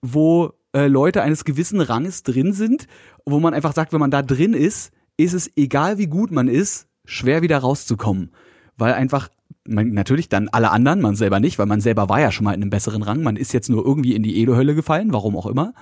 [0.00, 2.86] wo äh, Leute eines gewissen Ranges drin sind,
[3.26, 6.48] wo man einfach sagt, wenn man da drin ist, ist es egal wie gut man
[6.48, 8.30] ist, schwer wieder rauszukommen.
[8.76, 9.28] Weil einfach,
[9.66, 12.54] man, natürlich dann alle anderen, man selber nicht, weil man selber war ja schon mal
[12.54, 15.46] in einem besseren Rang, man ist jetzt nur irgendwie in die Elo-Hölle gefallen, warum auch
[15.46, 15.74] immer.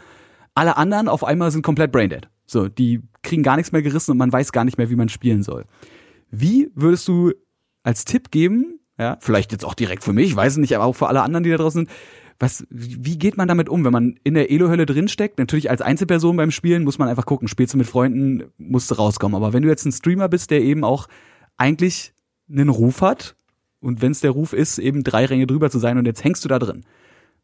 [0.55, 2.29] Alle anderen auf einmal sind komplett braindead.
[2.47, 5.09] So, die kriegen gar nichts mehr gerissen und man weiß gar nicht mehr, wie man
[5.09, 5.65] spielen soll.
[6.31, 7.33] Wie würdest du
[7.83, 11.09] als Tipp geben, ja, vielleicht jetzt auch direkt für mich, weiß nicht, aber auch für
[11.09, 11.97] alle anderen, die da draußen sind,
[12.39, 15.39] was, wie geht man damit um, wenn man in der Elo-Hölle drinsteckt?
[15.39, 18.97] Natürlich als Einzelperson beim Spielen muss man einfach gucken, spielst du mit Freunden, musst du
[18.97, 19.35] rauskommen.
[19.37, 21.09] Aber wenn du jetzt ein Streamer bist, der eben auch
[21.57, 22.13] eigentlich
[22.51, 23.37] einen Ruf hat,
[23.81, 26.45] und wenn es der Ruf ist, eben drei Ränge drüber zu sein und jetzt hängst
[26.45, 26.85] du da drin.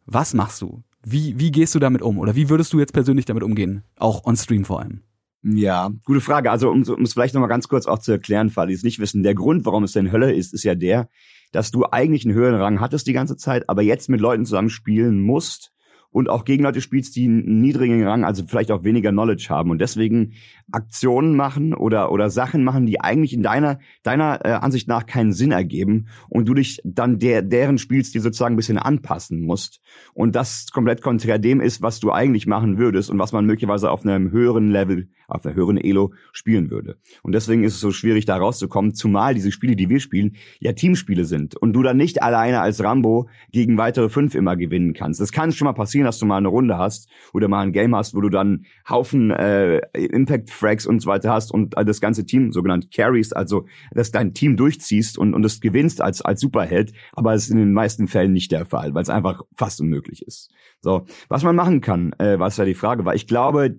[0.06, 0.82] Was machst du?
[1.04, 2.18] Wie, wie gehst du damit um?
[2.18, 3.82] Oder wie würdest du jetzt persönlich damit umgehen?
[3.98, 5.02] Auch on Stream vor allem.
[5.42, 6.50] Ja, gute Frage.
[6.50, 9.24] Also um, es vielleicht nochmal ganz kurz auch zu erklären, falls die es nicht wissen,
[9.24, 11.08] der Grund, warum es denn Hölle ist, ist ja der,
[11.50, 14.70] dass du eigentlich einen höheren Rang hattest die ganze Zeit, aber jetzt mit Leuten zusammen
[14.70, 15.71] spielen musst
[16.12, 19.70] und auch gegen Leute spielst, die einen niedrigen Rang, also vielleicht auch weniger Knowledge haben
[19.70, 20.34] und deswegen
[20.70, 25.32] Aktionen machen oder oder Sachen machen, die eigentlich in deiner deiner äh, Ansicht nach keinen
[25.32, 29.80] Sinn ergeben und du dich dann der deren Spielstil sozusagen ein bisschen anpassen musst
[30.14, 33.90] und das komplett konträr dem ist, was du eigentlich machen würdest und was man möglicherweise
[33.90, 36.96] auf einem höheren Level, auf einer höheren Elo spielen würde.
[37.22, 40.72] Und deswegen ist es so schwierig da rauszukommen, zumal diese Spiele, die wir spielen, ja
[40.72, 45.20] Teamspiele sind und du dann nicht alleine als Rambo gegen weitere fünf immer gewinnen kannst.
[45.20, 47.94] Das kann schon mal passieren, dass du mal eine Runde hast oder mal ein Game
[47.94, 52.24] hast, wo du dann Haufen äh, Impact Frags und so weiter hast und das ganze
[52.26, 56.92] Team sogenannt carries, also dass dein Team durchziehst und und es gewinnst als als Superheld,
[57.12, 60.22] aber es ist in den meisten Fällen nicht der Fall, weil es einfach fast unmöglich
[60.22, 60.50] ist.
[60.80, 63.14] So, was man machen kann, äh, was ja die Frage war.
[63.14, 63.76] Ich glaube,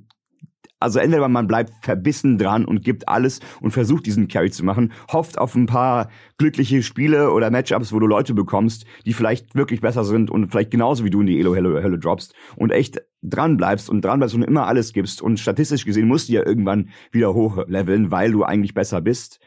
[0.84, 4.92] also entweder man bleibt verbissen dran und gibt alles und versucht diesen Carry zu machen,
[5.12, 9.80] hofft auf ein paar glückliche Spiele oder Matchups, wo du Leute bekommst, die vielleicht wirklich
[9.80, 13.90] besser sind und vielleicht genauso wie du in die Elo-Hölle droppst und echt dran bleibst
[13.90, 17.34] und dran bleibst und immer alles gibst und statistisch gesehen musst du ja irgendwann wieder
[17.34, 19.40] hochleveln, weil du eigentlich besser bist.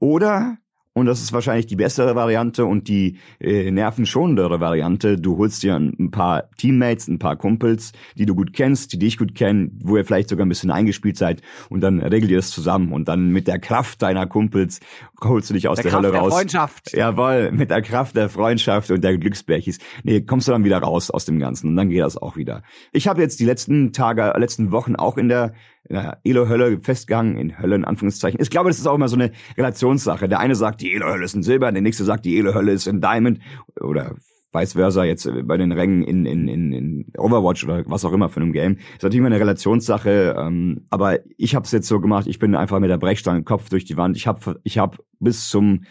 [0.00, 0.58] Oder
[0.94, 5.16] und das ist wahrscheinlich die bessere Variante und die äh, nervenschonendere Variante.
[5.16, 9.16] Du holst dir ein, paar Teammates, ein paar Kumpels, die du gut kennst, die dich
[9.16, 12.50] gut kennen, wo ihr vielleicht sogar ein bisschen eingespielt seid und dann regelt ihr das
[12.50, 14.80] zusammen und dann mit der Kraft deiner Kumpels
[15.22, 16.28] holst du dich aus der, der Kraft Hölle raus.
[16.28, 16.92] Der Freundschaft.
[16.92, 19.78] Jawohl, mit der Kraft der Freundschaft und der Glücksbärchis.
[20.02, 22.62] Nee, kommst du dann wieder raus aus dem Ganzen und dann geht das auch wieder.
[22.92, 25.54] Ich habe jetzt die letzten Tage, letzten Wochen auch in der
[25.88, 28.40] in der Elo-Hölle festgegangen, in Hölle in Anführungszeichen.
[28.40, 30.28] Ich glaube, das ist auch immer so eine Relationssache.
[30.28, 33.00] Der eine sagt, die Elo-Hölle ist in Silber, der nächste sagt, die Elo-Hölle ist in
[33.00, 33.40] Diamond
[33.80, 34.16] oder
[34.52, 38.28] vice versa jetzt bei den Rängen in, in, in, in Overwatch oder was auch immer
[38.28, 38.76] für einem Game.
[38.76, 42.54] Ist natürlich immer eine Relationssache, ähm, aber ich habe es jetzt so gemacht, ich bin
[42.54, 44.16] einfach mit der Brechstange Kopf durch die Wand.
[44.16, 45.84] Ich habe ich hab bis zum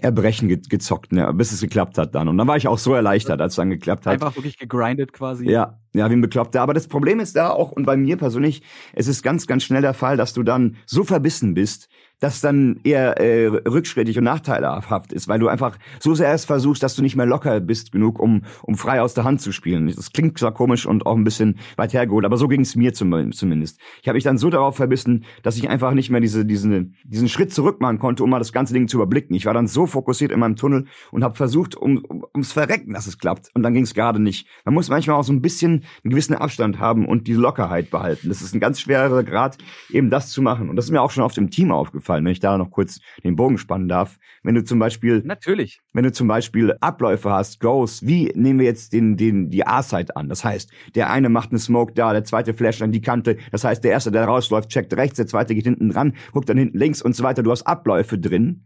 [0.00, 2.28] Erbrechen ge gezockt, ne, bis es geklappt hat dann.
[2.28, 4.14] Und dann war ich auch so erleichtert, als es dann geklappt hat.
[4.14, 5.48] Einfach wirklich gegrindet quasi.
[5.48, 6.62] Ja, ja, wie ein Bekloppter.
[6.62, 8.62] Aber das Problem ist da auch, und bei mir persönlich,
[8.94, 11.88] es ist ganz, ganz schnell der Fall, dass du dann so verbissen bist,
[12.20, 16.82] das dann eher äh, rückschrittig und nachteilhaft ist, weil du einfach so sehr erst versuchst,
[16.82, 19.86] dass du nicht mehr locker bist genug, um, um frei aus der Hand zu spielen.
[19.86, 22.92] Das klingt zwar komisch und auch ein bisschen weit hergeholt, aber so ging es mir
[22.94, 23.78] zum, zumindest.
[24.02, 27.28] Ich habe mich dann so darauf verbissen, dass ich einfach nicht mehr diese, diesen, diesen
[27.28, 29.34] Schritt zurück machen konnte, um mal das ganze Ding zu überblicken.
[29.34, 32.92] Ich war dann so fokussiert in meinem Tunnel und habe versucht, um, um, ums Verrecken,
[32.92, 33.50] dass es klappt.
[33.54, 34.48] Und dann ging es gerade nicht.
[34.64, 38.28] Man muss manchmal auch so ein bisschen einen gewissen Abstand haben und die Lockerheit behalten.
[38.28, 39.58] Das ist ein ganz schwerer Grad,
[39.90, 40.68] eben das zu machen.
[40.68, 43.00] Und das ist mir auch schon oft im Team aufgefallen, wenn ich da noch kurz
[43.24, 44.18] den Bogen spannen darf.
[44.42, 48.66] Wenn du zum Beispiel, natürlich, wenn du zum Beispiel Abläufe hast, Goes, wie nehmen wir
[48.66, 50.28] jetzt den, den, die A-Side an?
[50.28, 53.36] Das heißt, der eine macht einen Smoke da, der zweite flasht an die Kante.
[53.52, 56.58] Das heißt, der erste, der rausläuft, checkt rechts, der zweite geht hinten dran, guckt dann
[56.58, 57.42] hinten links und so weiter.
[57.42, 58.64] Du hast Abläufe drin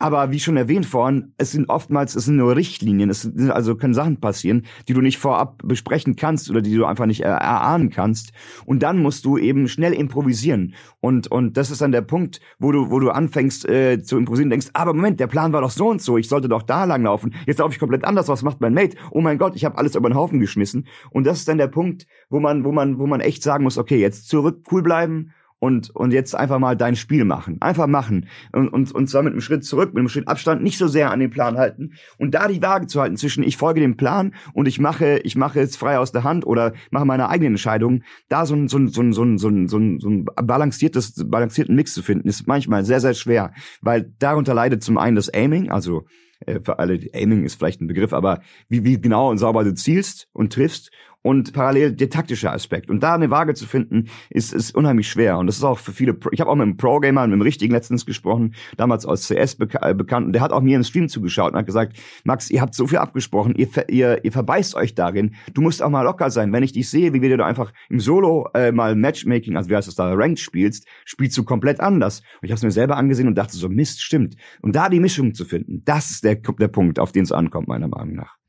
[0.00, 3.76] aber wie schon erwähnt vorhin, es sind oftmals, es sind nur Richtlinien, es sind also
[3.76, 7.90] können Sachen passieren, die du nicht vorab besprechen kannst oder die du einfach nicht erahnen
[7.90, 8.32] kannst.
[8.64, 10.74] Und dann musst du eben schnell improvisieren.
[11.00, 14.48] Und, und das ist dann der Punkt, wo du, wo du anfängst äh, zu improvisieren,
[14.48, 17.02] denkst, aber Moment, der Plan war doch so und so, ich sollte doch da lang
[17.02, 17.34] laufen.
[17.46, 18.96] Jetzt laufe ich komplett anders, was macht mein Mate?
[19.10, 20.86] Oh mein Gott, ich habe alles über den Haufen geschmissen.
[21.10, 23.76] Und das ist dann der Punkt, wo man, wo man, wo man echt sagen muss,
[23.76, 27.58] okay, jetzt zurück, cool bleiben und, und jetzt einfach mal dein Spiel machen.
[27.60, 28.26] Einfach machen.
[28.52, 31.12] Und, und, und zwar mit einem Schritt zurück, mit einem Schritt Abstand, nicht so sehr
[31.12, 31.92] an den Plan halten.
[32.18, 35.36] Und da die Waage zu halten zwischen ich folge dem Plan und ich mache, ich
[35.36, 38.78] mache es frei aus der Hand oder mache meine eigenen Entscheidungen, da so ein, so
[38.78, 42.02] ein, so ein, so ein, so ein, so ein, so ein balanciertes, balancierten Mix zu
[42.02, 43.52] finden, ist manchmal sehr, sehr schwer.
[43.82, 46.06] Weil darunter leidet zum einen das Aiming, also
[46.46, 49.74] äh, für alle, Aiming ist vielleicht ein Begriff, aber wie, wie genau und sauber du
[49.74, 50.90] zielst und triffst
[51.22, 52.88] und parallel der taktische Aspekt.
[52.88, 55.38] Und da eine Waage zu finden, ist, ist unheimlich schwer.
[55.38, 57.74] Und das ist auch für viele, ich habe auch mit einem Pro-Gamer, mit einem richtigen
[57.74, 61.08] letztens gesprochen, damals aus CS beka äh, bekannt, und der hat auch mir im Stream
[61.08, 64.94] zugeschaut und hat gesagt, Max, ihr habt so viel abgesprochen, ihr, ihr, ihr verbeißt euch
[64.94, 66.52] darin, du musst auch mal locker sein.
[66.52, 69.76] Wenn ich dich sehe, wie wir da einfach im Solo äh, mal Matchmaking, also wie
[69.76, 72.20] heißt das da, Ranked spielst, spielst du komplett anders.
[72.40, 74.36] Und ich habe es mir selber angesehen und dachte so, Mist, stimmt.
[74.62, 77.68] Und da die Mischung zu finden, das ist der, der Punkt, auf den es ankommt,
[77.68, 78.39] meiner Meinung nach.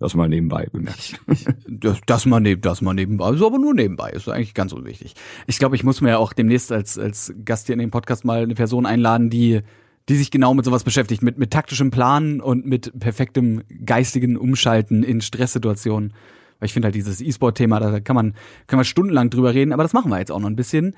[0.00, 1.20] Das mal nebenbei bemerkt.
[1.68, 5.14] das, das mal neben, das mal nebenbei, also aber nur nebenbei, ist eigentlich ganz unwichtig.
[5.46, 8.24] Ich glaube, ich muss mir ja auch demnächst als, als Gast hier in dem Podcast
[8.24, 9.60] mal eine Person einladen, die,
[10.08, 15.04] die sich genau mit sowas beschäftigt, mit, mit taktischem Planen und mit perfektem geistigen Umschalten
[15.04, 16.12] in Stresssituationen.
[16.58, 18.34] Weil ich finde halt dieses E-Sport-Thema, da kann man,
[18.66, 20.96] kann man stundenlang drüber reden, aber das machen wir jetzt auch noch ein bisschen.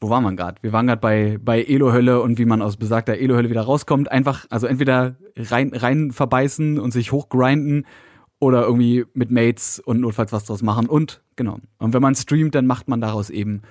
[0.00, 0.62] Wo waren wir gerade?
[0.62, 4.10] Wir waren gerade bei, bei Elo-Hölle und wie man aus besagter Elo-Hölle wieder rauskommt.
[4.10, 7.84] Einfach, also entweder rein, rein verbeißen und sich hochgrinden
[8.42, 11.60] oder irgendwie mit Mates und notfalls was draus machen und genau.
[11.78, 13.62] Und wenn man streamt, dann macht man daraus eben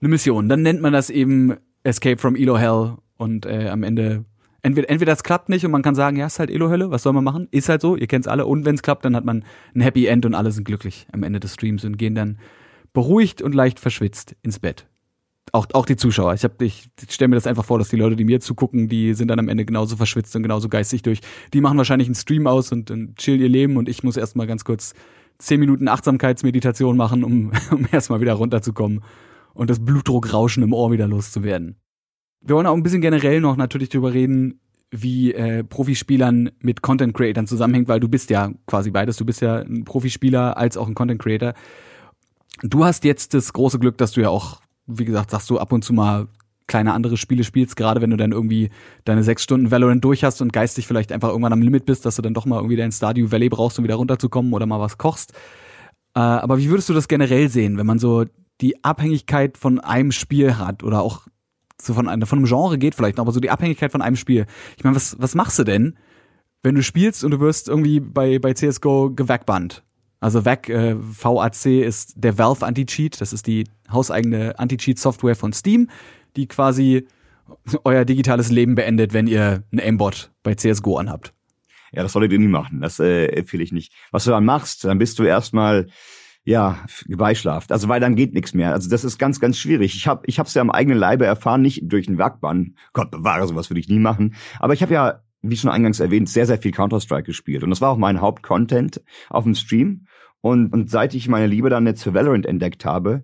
[0.00, 0.48] eine Mission.
[0.48, 4.24] Dann nennt man das eben Escape from Elo Hell und äh, am Ende
[4.62, 7.02] entweder entweder das klappt nicht und man kann sagen, ja, ist halt Elo Hölle, was
[7.02, 7.48] soll man machen?
[7.50, 10.06] Ist halt so, ihr kennt's alle und wenn es klappt, dann hat man ein Happy
[10.06, 12.38] End und alle sind glücklich am Ende des Streams und gehen dann
[12.94, 14.86] beruhigt und leicht verschwitzt ins Bett
[15.52, 16.34] auch, auch die Zuschauer.
[16.34, 19.14] Ich, hab, ich stelle mir das einfach vor, dass die Leute, die mir zugucken, die
[19.14, 21.20] sind dann am Ende genauso verschwitzt und genauso geistig durch.
[21.52, 24.46] Die machen wahrscheinlich einen Stream aus und, und chillen ihr Leben und ich muss erstmal
[24.46, 24.94] ganz kurz
[25.38, 29.02] zehn Minuten Achtsamkeitsmeditation machen, um, um erstmal wieder runterzukommen
[29.52, 31.76] und das Blutdruckrauschen im Ohr wieder loszuwerden.
[32.40, 37.14] Wir wollen auch ein bisschen generell noch natürlich drüber reden, wie äh, Profispielern mit Content
[37.14, 39.16] Creatern zusammenhängt, weil du bist ja quasi beides.
[39.16, 41.54] Du bist ja ein Profispieler als auch ein Content Creator.
[42.62, 45.72] Du hast jetzt das große Glück, dass du ja auch wie gesagt, sagst du ab
[45.72, 46.28] und zu mal
[46.66, 48.70] kleine andere Spiele spielst, gerade wenn du dann irgendwie
[49.04, 52.16] deine sechs Stunden Valorant durch hast und geistig vielleicht einfach irgendwann am Limit bist, dass
[52.16, 54.96] du dann doch mal irgendwie dein Stardew Valley brauchst, um wieder runterzukommen oder mal was
[54.96, 55.32] kochst.
[56.14, 58.24] Äh, aber wie würdest du das generell sehen, wenn man so
[58.60, 61.26] die Abhängigkeit von einem Spiel hat oder auch
[61.80, 64.46] so von, einem, von einem Genre geht vielleicht, aber so die Abhängigkeit von einem Spiel.
[64.76, 65.98] Ich meine, was, was machst du denn,
[66.62, 69.82] wenn du spielst und du wirst irgendwie bei, bei CSGO gewackbannt?
[70.24, 73.20] Also VAC, äh, VAC ist der Valve Anti-Cheat.
[73.20, 75.90] Das ist die hauseigene Anti-Cheat-Software von Steam,
[76.34, 77.06] die quasi
[77.84, 81.34] euer digitales Leben beendet, wenn ihr ein Aimbot bei CSGO anhabt.
[81.92, 82.80] Ja, das solltet ihr nie machen.
[82.80, 83.92] Das äh, empfehle ich nicht.
[84.12, 85.88] Was du dann machst, dann bist du erstmal
[86.42, 87.70] ja, beischlaft.
[87.70, 88.72] Also weil dann geht nichts mehr.
[88.72, 89.94] Also das ist ganz, ganz schwierig.
[89.94, 92.76] Ich habe ich hab's ja am eigenen Leibe erfahren, nicht durch einen Werkbann.
[92.94, 94.34] Gott bewahre, sowas würde ich nie machen.
[94.58, 97.62] Aber ich habe ja, wie schon eingangs erwähnt, sehr, sehr viel Counter-Strike gespielt.
[97.62, 100.06] Und das war auch mein Hauptcontent auf dem Stream.
[100.44, 103.22] Und, und seit ich meine Liebe dann jetzt für Valorant entdeckt habe,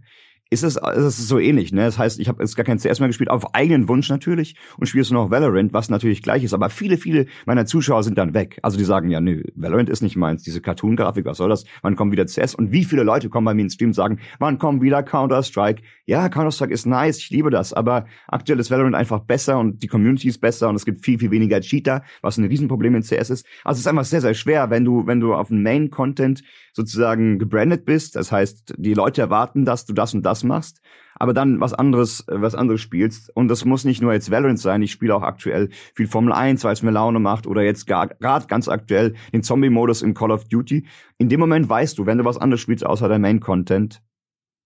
[0.50, 1.72] ist es, ist es so ähnlich.
[1.72, 1.82] Ne?
[1.82, 4.86] Das heißt, ich habe jetzt gar kein CS mehr gespielt, auf eigenen Wunsch natürlich und
[4.86, 6.52] spielst du noch Valorant, was natürlich gleich ist.
[6.52, 8.58] Aber viele, viele meiner Zuschauer sind dann weg.
[8.62, 10.42] Also die sagen, ja, nö, Valorant ist nicht meins.
[10.42, 11.64] Diese Cartoon-Grafik, was soll das?
[11.82, 12.56] Wann kommt wieder CS?
[12.56, 15.82] Und wie viele Leute kommen bei mir ins Stream und sagen, wann kommt wieder Counter-Strike?
[16.06, 17.72] Ja, Counter-Strike ist nice, ich liebe das.
[17.72, 21.20] Aber aktuell ist Valorant einfach besser und die Community ist besser und es gibt viel,
[21.20, 23.46] viel weniger Cheater, was ein Riesenproblem in CS ist.
[23.62, 27.38] Also es ist einfach sehr, sehr schwer, wenn du, wenn du auf den Main-Content sozusagen
[27.38, 28.16] gebrandet bist.
[28.16, 30.80] Das heißt, die Leute erwarten, dass du das und das machst,
[31.14, 33.34] aber dann was anderes, äh, was anderes spielst.
[33.34, 34.82] Und das muss nicht nur jetzt Valorant sein.
[34.82, 38.16] Ich spiele auch aktuell viel Formel 1, weil es mir Laune macht oder jetzt gerade
[38.18, 40.86] ganz aktuell den Zombie-Modus in Call of Duty.
[41.18, 44.02] In dem Moment weißt du, wenn du was anderes spielst außer der Main-Content,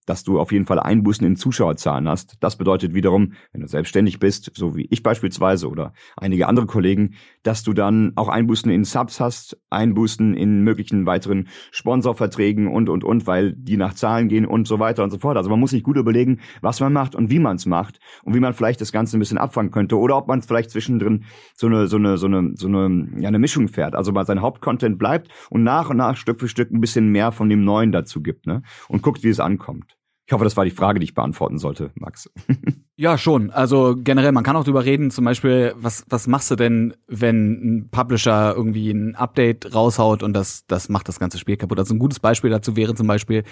[0.05, 2.37] dass du auf jeden Fall Einbußen in Zuschauerzahlen hast.
[2.39, 7.15] Das bedeutet wiederum, wenn du selbstständig bist, so wie ich beispielsweise oder einige andere Kollegen,
[7.43, 13.03] dass du dann auch Einbußen in Subs hast, Einbußen in möglichen weiteren Sponsorverträgen und, und,
[13.03, 15.37] und, weil die nach Zahlen gehen und so weiter und so fort.
[15.37, 18.33] Also man muss sich gut überlegen, was man macht und wie man es macht und
[18.33, 21.67] wie man vielleicht das Ganze ein bisschen abfangen könnte oder ob man vielleicht zwischendrin so
[21.67, 23.95] eine, so eine, so eine, so eine, ja, eine Mischung fährt.
[23.95, 27.31] Also mal sein Hauptcontent bleibt und nach und nach Stück für Stück ein bisschen mehr
[27.31, 28.61] von dem Neuen dazu gibt, ne?
[28.87, 29.94] Und guckt, wie es ankommt.
[30.27, 32.31] Ich hoffe, das war die Frage, die ich beantworten sollte, Max.
[32.95, 33.51] ja, schon.
[33.51, 37.51] Also generell, man kann auch drüber reden, zum Beispiel, was, was machst du denn, wenn
[37.51, 41.77] ein Publisher irgendwie ein Update raushaut und das, das macht das ganze Spiel kaputt.
[41.77, 43.43] Also ein gutes Beispiel dazu wäre zum Beispiel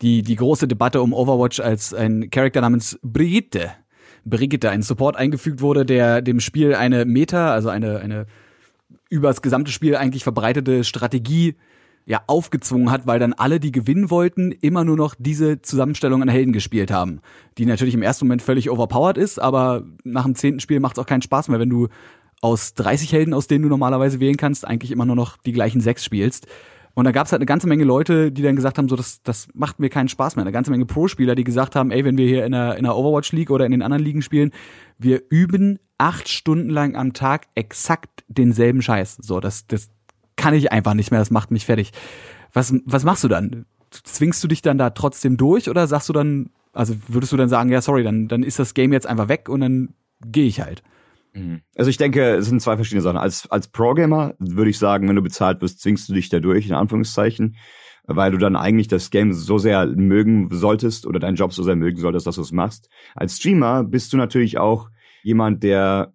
[0.00, 3.72] die, die große Debatte um Overwatch, als ein Charakter namens Brigitte,
[4.24, 8.26] Brigitte, ein Support eingefügt wurde, der dem Spiel eine Meta, also eine, eine
[9.10, 11.56] übers gesamte Spiel eigentlich verbreitete Strategie
[12.04, 16.28] ja aufgezwungen hat, weil dann alle, die gewinnen wollten, immer nur noch diese Zusammenstellung an
[16.28, 17.20] Helden gespielt haben.
[17.58, 21.02] Die natürlich im ersten Moment völlig overpowered ist, aber nach dem zehnten Spiel macht es
[21.02, 21.88] auch keinen Spaß mehr, wenn du
[22.40, 25.80] aus 30 Helden, aus denen du normalerweise wählen kannst, eigentlich immer nur noch die gleichen
[25.80, 26.48] sechs spielst.
[26.94, 29.22] Und da gab es halt eine ganze Menge Leute, die dann gesagt haben, so das,
[29.22, 30.44] das macht mir keinen Spaß mehr.
[30.44, 32.96] Eine ganze Menge Pro-Spieler, die gesagt haben, ey, wenn wir hier in der, in der
[32.96, 34.50] Overwatch League oder in den anderen Ligen spielen,
[34.98, 39.18] wir üben acht Stunden lang am Tag exakt denselben Scheiß.
[39.22, 39.88] So, das, das
[40.36, 41.92] kann ich einfach nicht mehr, das macht mich fertig.
[42.52, 43.66] Was, was machst du dann?
[43.90, 47.48] Zwingst du dich dann da trotzdem durch oder sagst du dann, also würdest du dann
[47.48, 50.60] sagen, ja, sorry, dann, dann ist das Game jetzt einfach weg und dann gehe ich
[50.60, 50.82] halt?
[51.34, 51.60] Mhm.
[51.76, 53.18] Also ich denke, es sind zwei verschiedene Sachen.
[53.18, 56.66] Als, als Pro-Gamer würde ich sagen, wenn du bezahlt wirst, zwingst du dich da durch,
[56.66, 57.56] in Anführungszeichen,
[58.04, 61.76] weil du dann eigentlich das Game so sehr mögen solltest oder deinen Job so sehr
[61.76, 62.88] mögen solltest, dass du es machst.
[63.14, 64.90] Als Streamer bist du natürlich auch
[65.22, 66.12] jemand, der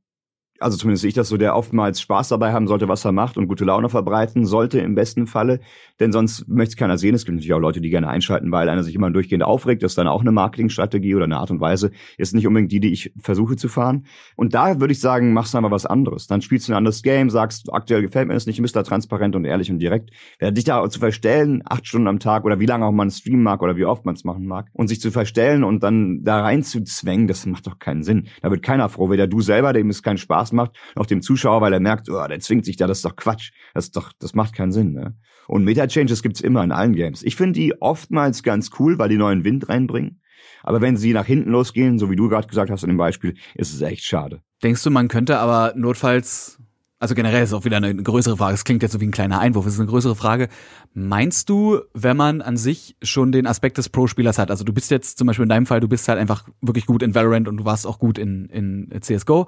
[0.59, 3.47] also zumindest ich das so, der oftmals Spaß dabei haben sollte, was er macht und
[3.47, 5.59] gute Laune verbreiten sollte im besten Falle,
[5.99, 7.15] denn sonst möchte es keiner sehen.
[7.15, 9.83] Es gibt natürlich auch Leute, die gerne einschalten, weil einer sich immer durchgehend aufregt.
[9.83, 11.91] Das ist dann auch eine Marketingstrategie oder eine Art und Weise.
[12.17, 14.05] Ist nicht unbedingt die, die ich versuche zu fahren.
[14.35, 16.27] Und da würde ich sagen, machst du einfach was anderes.
[16.27, 19.35] Dann spielst du ein anderes Game, sagst, aktuell gefällt mir das nicht, bist da transparent
[19.35, 20.11] und ehrlich und direkt.
[20.39, 23.43] Wer dich da zu verstellen, acht Stunden am Tag oder wie lange auch man streamen
[23.43, 26.41] mag oder wie oft man es machen mag und sich zu verstellen und dann da
[26.41, 28.27] rein zu zwängen, das macht doch keinen Sinn.
[28.41, 31.61] Da wird keiner froh, weder du selber, dem es keinen Spaß macht, noch dem Zuschauer,
[31.61, 33.51] weil er merkt, oh, der zwingt sich da, das ist doch Quatsch.
[33.73, 35.15] Das ist doch, das macht keinen Sinn, ne?
[35.47, 37.23] Und Meta-Changes gibt's immer in allen Games.
[37.23, 40.21] Ich finde die oftmals ganz cool, weil die neuen Wind reinbringen.
[40.63, 43.35] Aber wenn sie nach hinten losgehen, so wie du gerade gesagt hast in dem Beispiel,
[43.55, 44.41] ist es echt schade.
[44.63, 46.59] Denkst du, man könnte aber notfalls,
[46.99, 49.39] also generell ist auch wieder eine größere Frage, es klingt jetzt so wie ein kleiner
[49.39, 50.49] Einwurf, es ist eine größere Frage.
[50.93, 54.91] Meinst du, wenn man an sich schon den Aspekt des Pro-Spielers hat, also du bist
[54.91, 57.57] jetzt zum Beispiel in deinem Fall, du bist halt einfach wirklich gut in Valorant und
[57.57, 59.47] du warst auch gut in, in CSGO.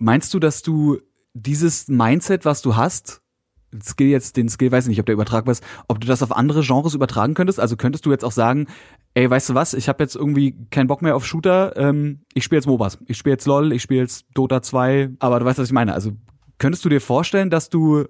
[0.00, 0.98] Meinst du, dass du
[1.34, 3.20] dieses Mindset, was du hast,
[3.82, 6.34] Skill jetzt, den Skill, weiß ich nicht, ob der übertragbar ist, ob du das auf
[6.34, 7.60] andere Genres übertragen könntest?
[7.60, 8.66] Also könntest du jetzt auch sagen,
[9.14, 12.44] ey, weißt du was, ich habe jetzt irgendwie keinen Bock mehr auf Shooter, ähm, ich
[12.44, 15.58] spiele jetzt MOBAs, ich spiele jetzt LOL, ich spiele jetzt Dota 2, aber du weißt,
[15.58, 15.92] was ich meine.
[15.92, 16.12] Also
[16.58, 18.06] könntest du dir vorstellen, dass du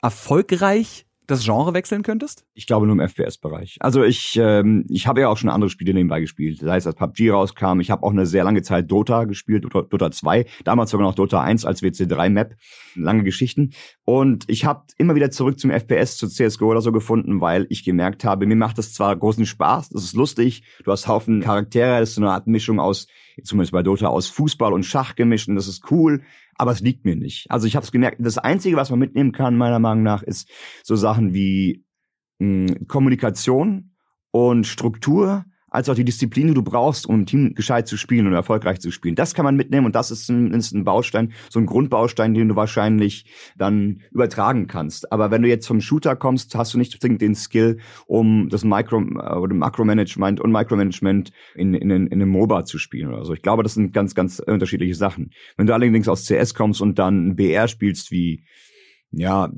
[0.00, 2.44] erfolgreich das Genre wechseln könntest?
[2.54, 3.78] Ich glaube nur im FPS-Bereich.
[3.80, 6.60] Also ich, ähm, ich habe ja auch schon andere Spiele nebenbei gespielt.
[6.60, 9.82] Sei es als PUBG rauskam, ich habe auch eine sehr lange Zeit Dota gespielt, Dota,
[9.82, 12.56] Dota 2, damals sogar noch Dota 1 als WC3-Map.
[12.94, 13.72] Lange Geschichten.
[14.04, 17.84] Und ich habe immer wieder zurück zum FPS, zu CSGO oder so gefunden, weil ich
[17.84, 22.00] gemerkt habe, mir macht das zwar großen Spaß, das ist lustig, du hast Haufen Charaktere,
[22.00, 23.06] das ist so eine Art Mischung aus,
[23.42, 26.22] zumindest bei Dota, aus Fußball und Schach gemischt und das ist cool,
[26.54, 27.50] aber es liegt mir nicht.
[27.50, 30.48] Also ich habe es gemerkt, das Einzige, was man mitnehmen kann, meiner Meinung nach, ist
[30.82, 31.84] so Sachen wie
[32.38, 33.92] mh, hm, Kommunikation
[34.30, 38.26] und Struktur als auch die Disziplin, die du brauchst, um im Team gescheit zu spielen
[38.26, 39.14] und erfolgreich zu spielen.
[39.14, 42.56] Das kann man mitnehmen und das ist zumindest ein Baustein, so ein Grundbaustein, den du
[42.56, 43.24] wahrscheinlich
[43.56, 45.10] dann übertragen kannst.
[45.10, 48.64] Aber wenn du jetzt vom Shooter kommst, hast du nicht zwingend den Skill, um das
[48.64, 53.32] Micro äh, oder Makromanagement und Micromanagement in, in, in einem MOBA zu spielen oder so.
[53.32, 55.30] Ich glaube, das sind ganz, ganz unterschiedliche Sachen.
[55.56, 58.44] Wenn du allerdings aus CS kommst und dann BR spielst wie
[59.12, 59.50] ja,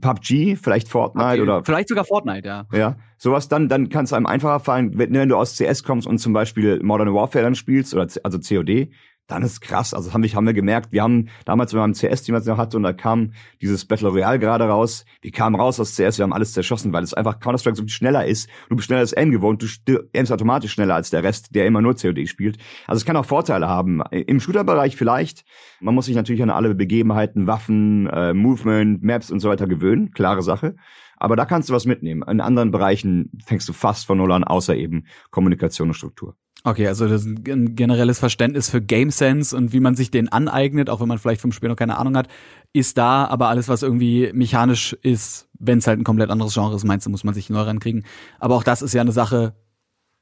[0.00, 1.40] PUBG, vielleicht Fortnite okay.
[1.40, 1.64] oder.
[1.64, 2.66] Vielleicht sogar Fortnite, ja.
[2.72, 2.96] Ja.
[3.16, 6.18] Sowas dann, dann kann es einem einfacher fallen, wenn, wenn du aus CS kommst und
[6.18, 8.90] zum Beispiel Modern Warfare dann spielst oder also COD,
[9.28, 9.94] dann ist krass.
[9.94, 12.76] Also haben wir, haben wir gemerkt, wir haben damals, wenn wir im CS-Team noch hatte
[12.76, 16.32] und da kam dieses Battle Royale gerade raus, wir kamen raus aus CS, wir haben
[16.32, 18.48] alles zerschossen, weil es einfach Counter-Strike so viel schneller ist.
[18.70, 21.82] Du bist schneller als Aim gewohnt, du aimst automatisch schneller als der Rest, der immer
[21.82, 22.56] nur COD spielt.
[22.86, 24.02] Also es kann auch Vorteile haben.
[24.10, 25.44] Im Shooter-Bereich vielleicht.
[25.80, 30.10] Man muss sich natürlich an alle Begebenheiten, Waffen, äh, Movement, Maps und so weiter gewöhnen.
[30.12, 30.74] Klare Sache.
[31.18, 32.22] Aber da kannst du was mitnehmen.
[32.28, 36.36] In anderen Bereichen fängst du fast von null an, außer eben Kommunikation und Struktur.
[36.64, 40.28] Okay, also das ist ein generelles Verständnis für Game Sense und wie man sich den
[40.28, 42.28] aneignet, auch wenn man vielleicht vom Spiel noch keine Ahnung hat,
[42.72, 46.74] ist da, aber alles, was irgendwie mechanisch ist, wenn es halt ein komplett anderes Genre
[46.74, 48.04] ist, meinst du, muss man sich neu rankriegen.
[48.40, 49.54] Aber auch das ist ja eine Sache,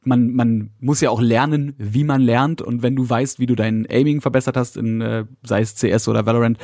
[0.05, 2.62] man, man muss ja auch lernen, wie man lernt.
[2.62, 6.07] Und wenn du weißt, wie du dein Aiming verbessert hast, in, äh, sei es CS
[6.07, 6.59] oder Valorant,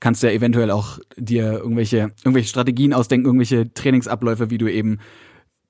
[0.00, 4.98] kannst du ja eventuell auch dir irgendwelche, irgendwelche Strategien ausdenken, irgendwelche Trainingsabläufe, wie du eben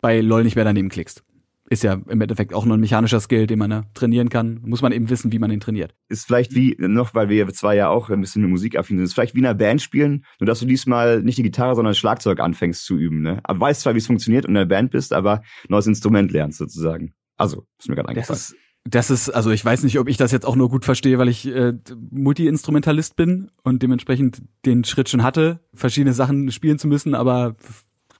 [0.01, 1.25] bei LOL nicht mehr daneben klickst
[1.71, 4.61] ist ja im Endeffekt auch nur ein mechanischer Skill, den man ja trainieren kann.
[4.65, 5.95] Muss man eben wissen, wie man ihn trainiert.
[6.09, 9.05] Ist vielleicht wie, noch weil wir zwei ja auch ein bisschen mit Musik affin sind,
[9.05, 11.91] ist vielleicht wie in einer Band spielen, nur dass du diesmal nicht die Gitarre, sondern
[11.91, 13.23] das Schlagzeug anfängst zu üben.
[13.23, 13.41] Ne?
[13.45, 16.59] Aber weißt zwar, wie es funktioniert und in der Band bist, aber neues Instrument lernst
[16.59, 17.15] sozusagen.
[17.37, 18.37] Also, ist mir gerade eingefallen.
[18.37, 20.85] Das ist, das ist, also ich weiß nicht, ob ich das jetzt auch nur gut
[20.85, 21.75] verstehe, weil ich äh,
[22.11, 27.57] Multi-Instrumentalist bin und dementsprechend den Schritt schon hatte, verschiedene Sachen spielen zu müssen, aber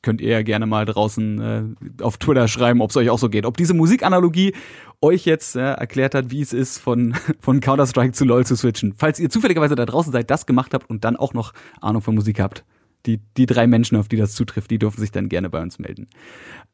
[0.03, 3.29] könnt ihr ja gerne mal draußen äh, auf Twitter schreiben, ob es euch auch so
[3.29, 3.47] geht.
[3.47, 4.55] Ob diese Musikanalogie
[5.01, 8.95] euch jetzt äh, erklärt hat, wie es ist, von, von Counter-Strike zu LoL zu switchen.
[8.97, 12.15] Falls ihr zufälligerweise da draußen seid, das gemacht habt und dann auch noch Ahnung von
[12.15, 12.65] Musik habt.
[13.07, 15.79] Die, die drei Menschen, auf die das zutrifft, die dürfen sich dann gerne bei uns
[15.79, 16.09] melden.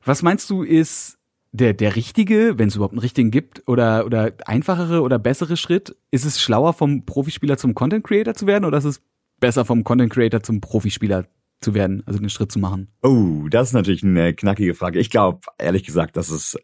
[0.04, 1.18] Was meinst du, ist
[1.52, 5.94] der, der richtige, wenn es überhaupt einen richtigen gibt, oder, oder einfachere oder bessere Schritt?
[6.10, 9.02] Ist es schlauer, vom Profispieler zum Content Creator zu werden oder ist es
[9.38, 11.26] besser vom Content Creator zum Profispieler
[11.60, 12.92] zu werden, also den Schritt zu machen?
[13.02, 14.98] Oh, das ist natürlich eine knackige Frage.
[14.98, 16.56] Ich glaube, ehrlich gesagt, dass es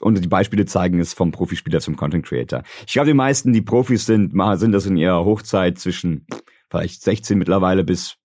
[0.00, 2.62] und die Beispiele zeigen es vom Profispieler zum Content Creator.
[2.86, 6.24] Ich glaube, die meisten, die Profis sind, sind das in ihrer Hochzeit zwischen
[6.70, 8.16] vielleicht 16 mittlerweile bis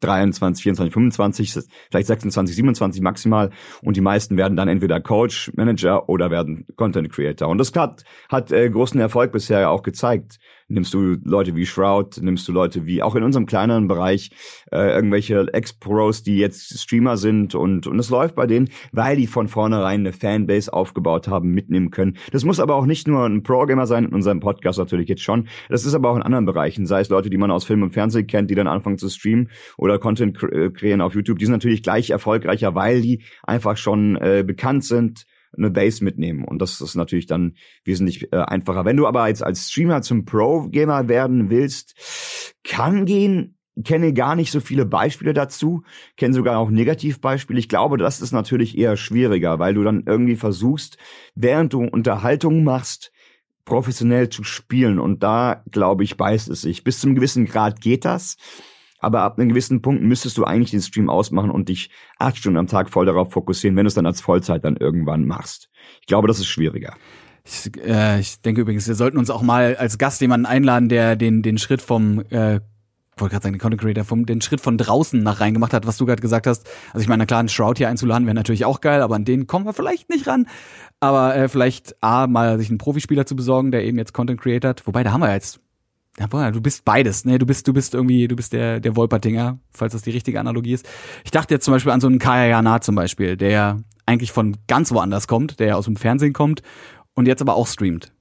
[0.00, 1.52] 23, 24, 25,
[1.90, 3.50] vielleicht 26, 27 maximal.
[3.82, 7.48] Und die meisten werden dann entweder Coach, Manager oder werden Content Creator.
[7.48, 10.38] Und das hat, hat äh, großen Erfolg bisher auch gezeigt
[10.70, 14.30] nimmst du Leute wie Shroud, nimmst du Leute wie auch in unserem kleineren Bereich
[14.72, 19.26] äh, irgendwelche Ex-Pros, die jetzt Streamer sind und und es läuft bei denen, weil die
[19.26, 22.16] von vornherein eine Fanbase aufgebaut haben, mitnehmen können.
[22.32, 25.48] Das muss aber auch nicht nur ein Pro-Gamer sein, in unserem Podcast natürlich jetzt schon.
[25.68, 27.90] Das ist aber auch in anderen Bereichen, sei es Leute, die man aus Film und
[27.90, 31.38] Fernsehen kennt, die dann anfangen zu streamen oder Content äh, kreieren auf YouTube.
[31.38, 35.26] Die sind natürlich gleich erfolgreicher, weil die einfach schon äh, bekannt sind
[35.60, 36.44] eine Base mitnehmen.
[36.44, 37.54] Und das ist natürlich dann
[37.84, 38.84] wesentlich äh, einfacher.
[38.84, 44.50] Wenn du aber jetzt als Streamer zum Pro-Gamer werden willst, kann gehen, kenne gar nicht
[44.50, 45.82] so viele Beispiele dazu,
[46.16, 47.58] kenne sogar auch Negativbeispiele.
[47.58, 50.98] Ich glaube, das ist natürlich eher schwieriger, weil du dann irgendwie versuchst,
[51.34, 53.12] während du Unterhaltung machst,
[53.64, 54.98] professionell zu spielen.
[54.98, 56.84] Und da, glaube ich, beißt es sich.
[56.84, 58.36] Bis zum gewissen Grad geht das.
[59.00, 62.58] Aber ab einem gewissen Punkt müsstest du eigentlich den Stream ausmachen und dich acht Stunden
[62.58, 65.70] am Tag voll darauf fokussieren, wenn du es dann als Vollzeit dann irgendwann machst.
[66.00, 66.94] Ich glaube, das ist schwieriger.
[67.44, 71.16] Ich, äh, ich denke übrigens, wir sollten uns auch mal als Gast jemanden einladen, der
[71.16, 72.60] den, den Schritt vom äh,
[73.20, 75.86] wollte gerade sagen, den Content Creator, vom, den Schritt von draußen nach rein gemacht hat,
[75.86, 76.68] was du gerade gesagt hast.
[76.92, 79.46] Also ich meine, klar, einen Shroud hier einzuladen wäre natürlich auch geil, aber an den
[79.46, 80.46] kommen wir vielleicht nicht ran.
[81.00, 84.70] Aber äh, vielleicht A, mal sich einen Profispieler zu besorgen, der eben jetzt Content Creator
[84.70, 84.86] hat.
[84.86, 85.60] Wobei, da haben wir jetzt
[86.18, 87.38] ja, du bist beides, ne?
[87.38, 90.72] Du bist, du bist irgendwie, du bist der, der Wolpertinger, falls das die richtige Analogie
[90.72, 90.88] ist.
[91.24, 94.56] Ich dachte jetzt zum Beispiel an so einen Kaya Jana zum Beispiel, der eigentlich von
[94.66, 96.62] ganz woanders kommt, der ja aus dem Fernsehen kommt
[97.14, 98.12] und jetzt aber auch streamt.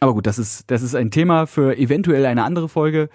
[0.00, 3.08] Aber gut, das ist, das ist ein Thema für eventuell eine andere Folge.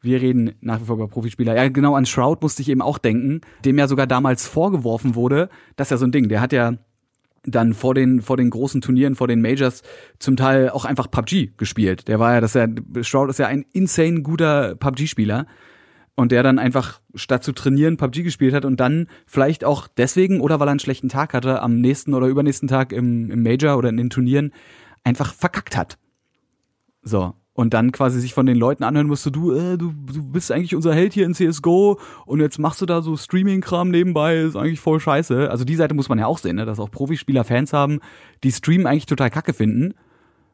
[0.00, 1.56] Wir reden nach wie vor über Profispieler.
[1.56, 5.48] Ja, genau an Shroud musste ich eben auch denken, dem ja sogar damals vorgeworfen wurde,
[5.76, 6.74] das ist ja so ein Ding, der hat ja
[7.50, 9.82] dann vor den, vor den großen Turnieren, vor den Majors
[10.18, 12.08] zum Teil auch einfach PUBG gespielt.
[12.08, 15.46] Der war ja, das ist ja, Shroud ist ja ein insane guter PUBG-Spieler.
[16.14, 20.40] Und der dann einfach statt zu trainieren PUBG gespielt hat und dann vielleicht auch deswegen
[20.40, 23.78] oder weil er einen schlechten Tag hatte, am nächsten oder übernächsten Tag im, im Major
[23.78, 24.52] oder in den Turnieren
[25.04, 25.96] einfach verkackt hat.
[27.02, 30.52] So und dann quasi sich von den Leuten anhören musste, du, äh, du, du bist
[30.52, 34.54] eigentlich unser Held hier in CSGO und jetzt machst du da so Streaming-Kram nebenbei, ist
[34.54, 35.50] eigentlich voll scheiße.
[35.50, 36.66] Also die Seite muss man ja auch sehen, ne?
[36.66, 37.98] dass auch Profispieler Fans haben,
[38.44, 39.94] die Streamen eigentlich total kacke finden.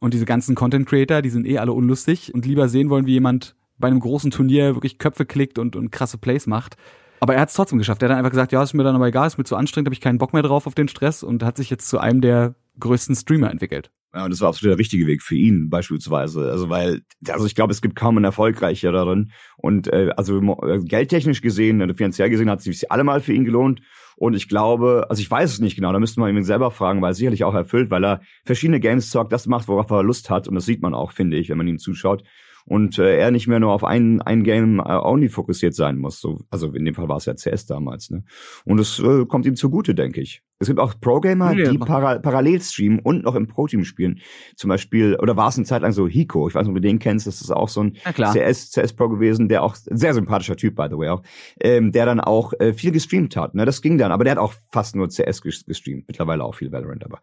[0.01, 3.55] Und diese ganzen Content-Creator, die sind eh alle unlustig und lieber sehen wollen, wie jemand
[3.77, 6.79] bei einem großen Turnier wirklich Köpfe klickt und, und krasse Plays macht.
[7.21, 8.01] Aber er hat es trotzdem geschafft.
[8.01, 9.89] Er hat dann einfach gesagt, ja, ist mir dann aber egal, ist mir zu anstrengend,
[9.89, 12.23] habe ich keinen Bock mehr drauf auf den Stress und hat sich jetzt zu einem
[12.23, 13.91] der größten Streamer entwickelt.
[14.15, 16.49] Ja, und das war absolut der richtige Weg für ihn beispielsweise.
[16.49, 19.33] Also weil, also ich glaube, es gibt kaum einen erfolgreicher darin.
[19.57, 23.81] Und äh, also äh, geldtechnisch gesehen, finanziell gesehen hat es sich allemal für ihn gelohnt.
[24.17, 27.03] Und ich glaube, also ich weiß es nicht genau, da müsste man ihn selber fragen,
[27.03, 30.31] weil er sicherlich auch erfüllt, weil er verschiedene Games zockt, das macht, worauf er Lust
[30.31, 30.47] hat.
[30.47, 32.23] Und das sieht man auch, finde ich, wenn man ihm zuschaut
[32.67, 36.21] und äh, er nicht mehr nur auf ein, ein Game äh, only fokussiert sein muss.
[36.21, 38.11] So, also in dem Fall war es ja CS damals.
[38.11, 38.25] Ne?
[38.65, 40.43] Und es äh, kommt ihm zugute, denke ich.
[40.61, 44.21] Es gibt auch Pro-Gamer, ja, die para parallel streamen und noch im Pro-Team spielen.
[44.57, 46.81] Zum Beispiel, oder war es eine Zeit lang so Hiko, ich weiß nicht, ob du
[46.81, 50.77] den kennst, das ist auch so ein CS, CS-Pro gewesen, der auch, sehr sympathischer Typ,
[50.77, 51.23] by the way auch,
[51.61, 53.55] ähm, der dann auch äh, viel gestreamt hat.
[53.55, 53.65] Ne?
[53.65, 57.05] Das ging dann, aber der hat auch fast nur CS gestreamt, mittlerweile auch viel Valorant,
[57.05, 57.19] aber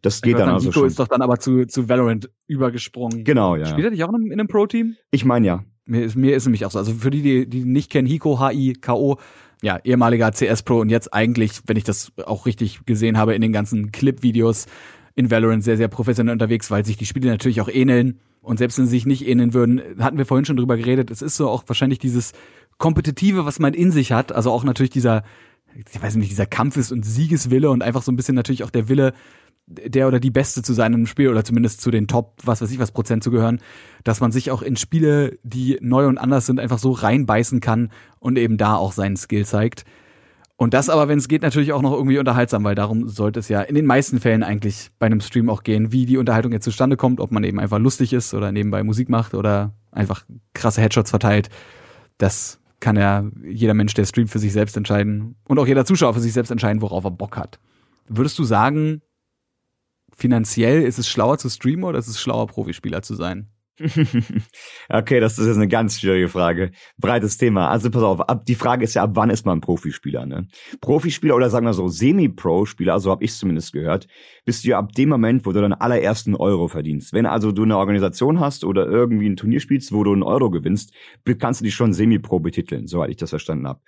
[0.00, 0.86] das geht dann also Hiko schon.
[0.86, 3.24] ist doch dann aber zu, zu Valorant übergesprungen.
[3.24, 3.66] Genau, ja.
[3.66, 4.85] Spielt er nicht auch in einem Pro-Team?
[5.10, 5.64] Ich meine ja.
[5.86, 6.78] Mir ist, mir ist nämlich auch so.
[6.78, 9.18] Also für die, die, die nicht kennen, Hiko, H-I-K-O,
[9.62, 13.40] ja, ehemaliger CS Pro und jetzt eigentlich, wenn ich das auch richtig gesehen habe in
[13.40, 14.66] den ganzen Clip-Videos,
[15.14, 18.18] in Valorant sehr, sehr professionell unterwegs, weil sich die Spiele natürlich auch ähneln.
[18.42, 21.22] Und selbst wenn sie sich nicht ähneln würden, hatten wir vorhin schon drüber geredet, es
[21.22, 22.32] ist so auch wahrscheinlich dieses
[22.78, 25.24] Kompetitive, was man in sich hat, also auch natürlich dieser,
[25.74, 28.88] ich weiß nicht, dieser Kampfes- und Siegeswille und einfach so ein bisschen natürlich auch der
[28.88, 29.14] Wille,
[29.66, 32.70] der oder die Beste zu sein im Spiel oder zumindest zu den Top, was weiß
[32.70, 33.60] ich, was Prozent zu gehören,
[34.04, 37.90] dass man sich auch in Spiele, die neu und anders sind, einfach so reinbeißen kann
[38.20, 39.84] und eben da auch seinen Skill zeigt.
[40.58, 43.48] Und das aber, wenn es geht, natürlich auch noch irgendwie unterhaltsam, weil darum sollte es
[43.48, 46.64] ja in den meisten Fällen eigentlich bei einem Stream auch gehen, wie die Unterhaltung jetzt
[46.64, 50.80] zustande kommt, ob man eben einfach lustig ist oder nebenbei Musik macht oder einfach krasse
[50.80, 51.50] Headshots verteilt.
[52.16, 56.14] Das kann ja jeder Mensch, der streamt, für sich selbst entscheiden und auch jeder Zuschauer
[56.14, 57.58] für sich selbst entscheiden, worauf er Bock hat.
[58.08, 59.02] Würdest du sagen,
[60.16, 63.50] finanziell ist es schlauer zu streamen oder ist es schlauer, Profispieler zu sein?
[64.88, 66.70] okay, das ist jetzt eine ganz schwierige Frage.
[66.96, 67.68] Breites Thema.
[67.68, 70.24] Also pass auf, ab, die Frage ist ja, ab wann ist man Profispieler?
[70.24, 70.48] Ne?
[70.80, 74.06] Profispieler oder sagen wir so Semi-Pro-Spieler, so habe ich zumindest gehört,
[74.46, 77.12] bist du ja ab dem Moment, wo du deinen allerersten Euro verdienst.
[77.12, 80.50] Wenn also du eine Organisation hast oder irgendwie ein Turnier spielst, wo du einen Euro
[80.50, 80.94] gewinnst,
[81.38, 83.80] kannst du dich schon Semi-Pro betiteln, soweit ich das verstanden habe.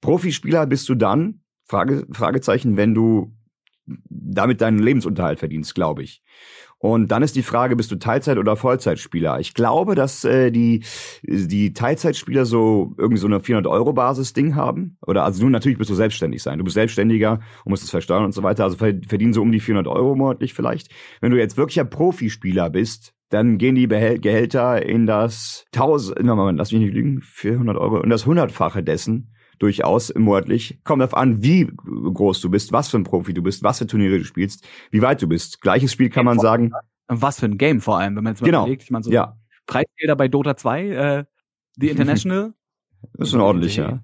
[0.00, 3.32] Profispieler bist du dann, Frage, Fragezeichen, wenn du
[3.86, 6.22] damit deinen Lebensunterhalt verdienst, glaube ich.
[6.78, 9.40] Und dann ist die Frage, bist du Teilzeit- oder Vollzeitspieler?
[9.40, 10.84] Ich glaube, dass äh, die,
[11.22, 14.98] die Teilzeitspieler so irgendwie so eine 400-Euro-Basis-Ding haben.
[15.06, 16.58] Oder also du natürlich bist du selbstständig sein.
[16.58, 18.64] Du bist Selbstständiger und musst es versteuern und so weiter.
[18.64, 20.90] Also verdienen so um die 400 Euro monatlich vielleicht.
[21.20, 26.18] Wenn du jetzt wirklicher Profispieler bist, dann gehen die Behäl Gehälter in das 1000,
[26.56, 30.78] lass mich nicht lügen, 400 Euro, in das Hundertfache dessen durchaus monatlich.
[30.84, 33.86] Kommt darauf an, wie groß du bist, was für ein Profi du bist, was für
[33.86, 35.60] Turniere du spielst, wie weit du bist.
[35.60, 36.72] Gleiches Spiel kann man sagen.
[37.08, 38.62] Was für ein Game vor allem, wenn man jetzt mal genau.
[38.62, 38.82] überlegt.
[38.82, 39.36] Ich meine, so ja.
[39.66, 41.24] Preisgelder bei Dota 2, äh,
[41.78, 42.54] The International.
[43.12, 44.02] das ist schon ordentlich, ja.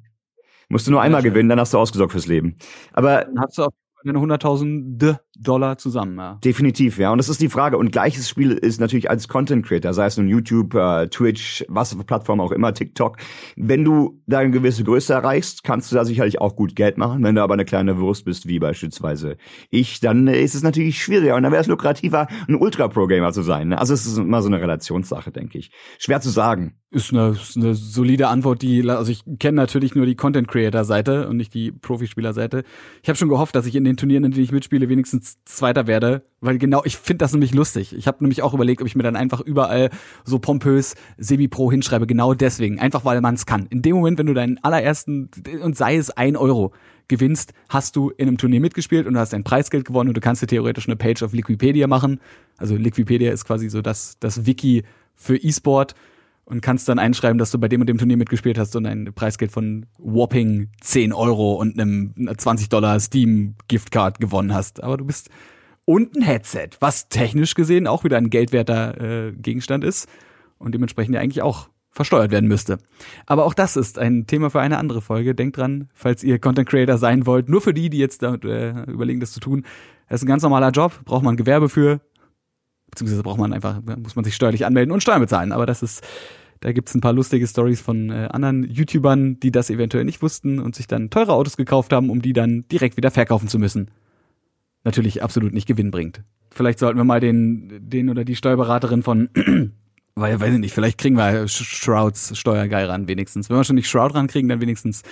[0.69, 2.57] Musst du nur einmal gewinnen, dann hast du ausgesorgt fürs Leben.
[2.93, 3.75] Aber dann hast du auf
[4.05, 6.19] eine 100.000 Dollar zusammen.
[6.19, 6.39] Ja.
[6.45, 7.11] Definitiv, ja.
[7.11, 7.79] Und das ist die Frage.
[7.79, 11.95] Und gleiches Spiel ist natürlich als Content Creator, sei es nun YouTube, äh, Twitch, was
[11.95, 13.17] für Plattform auch immer, TikTok.
[13.57, 17.23] Wenn du da eine gewisse Größe erreichst, kannst du da sicherlich auch gut Geld machen.
[17.23, 19.37] Wenn du aber eine kleine Wurst bist, wie beispielsweise
[19.71, 21.37] ich, dann ist es natürlich schwieriger.
[21.37, 23.69] Und dann wäre es lukrativer, ein Ultra-Pro-Gamer zu sein.
[23.69, 23.79] Ne?
[23.79, 25.71] Also es ist immer so eine Relationssache, denke ich.
[25.99, 26.77] Schwer zu sagen.
[26.91, 30.85] Ist eine, ist eine solide Antwort, die, also ich kenne natürlich nur die Content Creator
[30.85, 32.65] Seite und nicht die Profispieler Seite.
[33.03, 35.87] Ich habe schon gehofft, dass ich in den Turnieren, in denen ich mitspiele, wenigstens Zweiter
[35.87, 37.95] werde, weil genau, ich finde das nämlich lustig.
[37.95, 39.91] Ich habe nämlich auch überlegt, ob ich mir dann einfach überall
[40.25, 43.67] so pompös Semi-Pro hinschreibe, genau deswegen, einfach weil man es kann.
[43.71, 45.31] In dem Moment, wenn du deinen allerersten,
[45.63, 46.73] und sei es ein Euro,
[47.09, 50.21] gewinnst, hast du in einem Turnier mitgespielt und du hast ein Preisgeld gewonnen und du
[50.21, 52.21] kannst dir theoretisch eine Page auf Liquipedia machen.
[52.57, 55.95] Also Liquipedia ist quasi so das, das Wiki für E-Sport
[56.45, 59.13] und kannst dann einschreiben, dass du bei dem und dem Turnier mitgespielt hast und ein
[59.15, 64.83] Preisgeld von whopping 10 Euro und einem 20 Dollar Steam Giftcard gewonnen hast.
[64.83, 65.31] Aber du bist
[65.85, 70.09] und ein Headset, was technisch gesehen auch wieder ein geldwerter äh, Gegenstand ist
[70.59, 72.79] und dementsprechend ja eigentlich auch versteuert werden müsste.
[73.27, 75.35] Aber auch das ist ein Thema für eine andere Folge.
[75.35, 78.85] Denkt dran, falls ihr Content Creator sein wollt, nur für die, die jetzt damit, äh,
[78.85, 79.65] überlegen, das zu tun.
[80.09, 82.01] Das ist ein ganz normaler Job, braucht man Gewerbe für,
[82.93, 85.51] beziehungsweise braucht man einfach, muss man sich steuerlich anmelden und Steuern bezahlen.
[85.53, 86.05] Aber das ist,
[86.61, 90.61] da gibt's ein paar lustige Stories von äh, anderen YouTubern, die das eventuell nicht wussten
[90.61, 93.91] und sich dann teure Autos gekauft haben, um die dann direkt wieder verkaufen zu müssen.
[94.85, 96.23] Natürlich absolut nicht Gewinn bringt.
[96.51, 99.31] Vielleicht sollten wir mal den, den oder die Steuerberaterin von,
[100.15, 103.49] weil, weiß ich nicht, vielleicht kriegen wir Shrouds Steuergeil ran wenigstens.
[103.49, 105.03] Wenn wir schon nicht Shroud rankriegen, dann wenigstens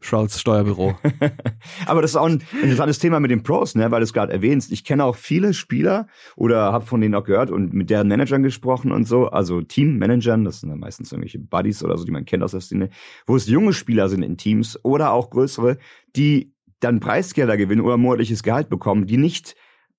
[0.00, 0.96] Shrouds Steuerbüro.
[1.86, 4.32] Aber das ist auch ein interessantes Thema mit den Pros, ne, weil du es gerade
[4.32, 4.70] erwähnst.
[4.72, 8.42] Ich kenne auch viele Spieler oder habe von denen auch gehört und mit deren Managern
[8.42, 12.24] gesprochen und so, also Teammanagern, das sind dann meistens irgendwelche Buddies oder so, die man
[12.24, 12.90] kennt aus der Szene,
[13.26, 15.78] wo es junge Spieler sind in Teams oder auch größere,
[16.14, 19.56] die dann Preisgelder gewinnen oder monatliches Gehalt bekommen, die nicht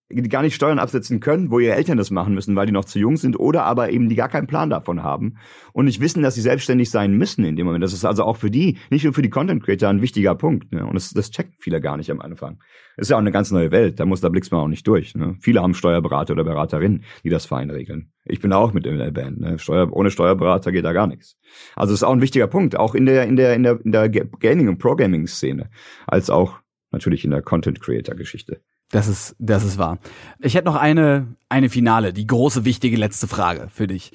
[0.09, 2.97] gar nicht Steuern absetzen können, wo ihre Eltern das machen müssen, weil die noch zu
[2.97, 5.35] jung sind oder aber eben die gar keinen Plan davon haben
[5.71, 7.83] und nicht wissen, dass sie selbstständig sein müssen in dem Moment.
[7.83, 10.71] Das ist also auch für die, nicht nur für die Content Creator ein wichtiger Punkt.
[10.73, 10.83] Ne?
[10.83, 12.57] Und das, das checken viele gar nicht am Anfang.
[12.97, 14.87] Das ist ja auch eine ganz neue Welt, da muss, da blickst man auch nicht
[14.87, 15.13] durch.
[15.13, 15.35] Ne?
[15.41, 18.11] Viele haben Steuerberater oder Beraterinnen, die das fein regeln.
[18.25, 19.39] Ich bin auch mit in der Band.
[19.39, 19.59] Ne?
[19.59, 21.37] Steuer, ohne Steuerberater geht da gar nichts.
[21.75, 23.91] Also das ist auch ein wichtiger Punkt, auch in der, in der, in der, in
[23.91, 25.69] der Gaming- und Pro-Gaming-Szene,
[26.07, 26.59] als auch
[26.91, 28.61] natürlich in der Content Creator Geschichte.
[28.91, 29.99] Das ist, das ist wahr.
[30.39, 34.11] Ich hätte noch eine, eine Finale, die große, wichtige letzte Frage für dich.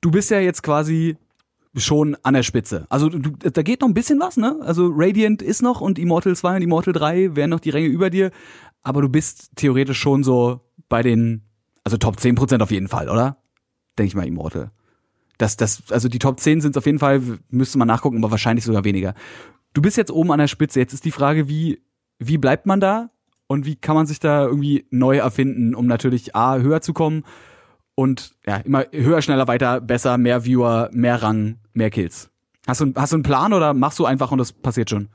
[0.00, 1.16] Du bist ja jetzt quasi
[1.74, 2.86] schon an der Spitze.
[2.90, 4.58] Also du, da geht noch ein bisschen was, ne?
[4.60, 8.10] Also Radiant ist noch und Immortal 2 und Immortal 3 wären noch die Ränge über
[8.10, 8.30] dir,
[8.82, 11.42] aber du bist theoretisch schon so bei den,
[11.84, 13.38] also Top 10% auf jeden Fall, oder?
[13.98, 14.70] Denke ich mal, Immortal.
[15.38, 18.64] Das, das, also die Top 10 sind auf jeden Fall, müsste man nachgucken, aber wahrscheinlich
[18.64, 19.14] sogar weniger.
[19.72, 20.80] Du bist jetzt oben an der Spitze.
[20.80, 21.82] Jetzt ist die Frage, wie,
[22.18, 23.10] wie bleibt man da?
[23.48, 27.24] Und wie kann man sich da irgendwie neu erfinden, um natürlich A, höher zu kommen
[27.96, 32.30] und ja, immer höher, schneller, weiter, besser, mehr Viewer, mehr Rang, mehr Kills.
[32.66, 35.08] Hast du, hast du einen Plan oder machst du einfach und das passiert schon?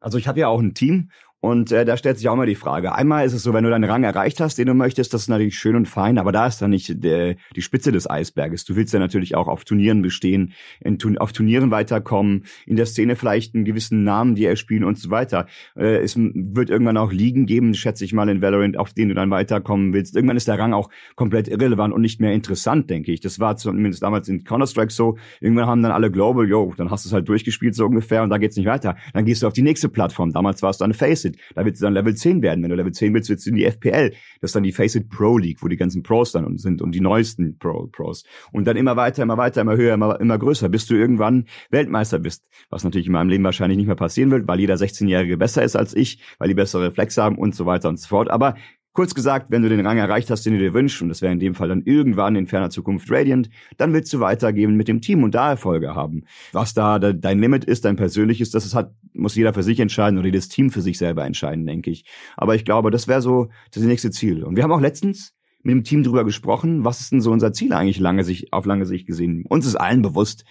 [0.00, 1.10] Also ich habe ja auch ein Team
[1.44, 2.94] und äh, da stellt sich auch mal die Frage.
[2.94, 5.28] Einmal ist es so, wenn du deinen Rang erreicht hast, den du möchtest, das ist
[5.28, 8.64] natürlich schön und fein, aber da ist dann nicht der, die Spitze des Eisberges.
[8.64, 13.14] Du willst ja natürlich auch auf Turnieren bestehen, in, auf Turnieren weiterkommen, in der Szene
[13.14, 15.46] vielleicht einen gewissen Namen dir erspielen und so weiter.
[15.76, 19.14] Äh, es wird irgendwann auch Ligen geben, schätze ich mal, in Valorant, auf denen du
[19.14, 20.16] dann weiterkommen willst.
[20.16, 23.20] Irgendwann ist der Rang auch komplett irrelevant und nicht mehr interessant, denke ich.
[23.20, 25.18] Das war zumindest damals in Counter-Strike so.
[25.42, 28.30] Irgendwann haben dann alle Global, yo, dann hast du es halt durchgespielt so ungefähr und
[28.30, 28.96] da geht's nicht weiter.
[29.12, 30.32] Dann gehst du auf die nächste Plattform.
[30.32, 31.33] Damals war es dann Faceit.
[31.54, 32.62] Da willst dann Level 10 werden.
[32.62, 34.10] Wenn du Level 10 willst, du in die FPL.
[34.40, 37.00] Das ist dann die Faceit Pro League, wo die ganzen Pros dann sind und die
[37.00, 38.24] neuesten Pro Pros.
[38.52, 42.18] Und dann immer weiter, immer weiter, immer höher, immer, immer größer, bis du irgendwann Weltmeister
[42.18, 42.46] bist.
[42.70, 45.76] Was natürlich in meinem Leben wahrscheinlich nicht mehr passieren wird, weil jeder 16-Jährige besser ist
[45.76, 48.30] als ich, weil die bessere Reflexe haben und so weiter und so fort.
[48.30, 48.54] Aber
[48.94, 51.32] Kurz gesagt, wenn du den Rang erreicht hast, den du dir wünschst, und das wäre
[51.32, 55.00] in dem Fall dann irgendwann in ferner Zukunft Radiant, dann willst du weitergehen mit dem
[55.00, 56.22] Team und da Erfolge haben.
[56.52, 60.26] Was da dein Limit ist, dein persönliches, das hat, muss jeder für sich entscheiden oder
[60.26, 62.04] jedes Team für sich selber entscheiden, denke ich.
[62.36, 64.44] Aber ich glaube, das wäre so das nächste Ziel.
[64.44, 65.34] Und wir haben auch letztens
[65.64, 68.64] mit dem Team drüber gesprochen, was ist denn so unser Ziel eigentlich lange sich, auf
[68.64, 69.44] lange Sicht gesehen.
[69.48, 70.44] Uns ist allen bewusst,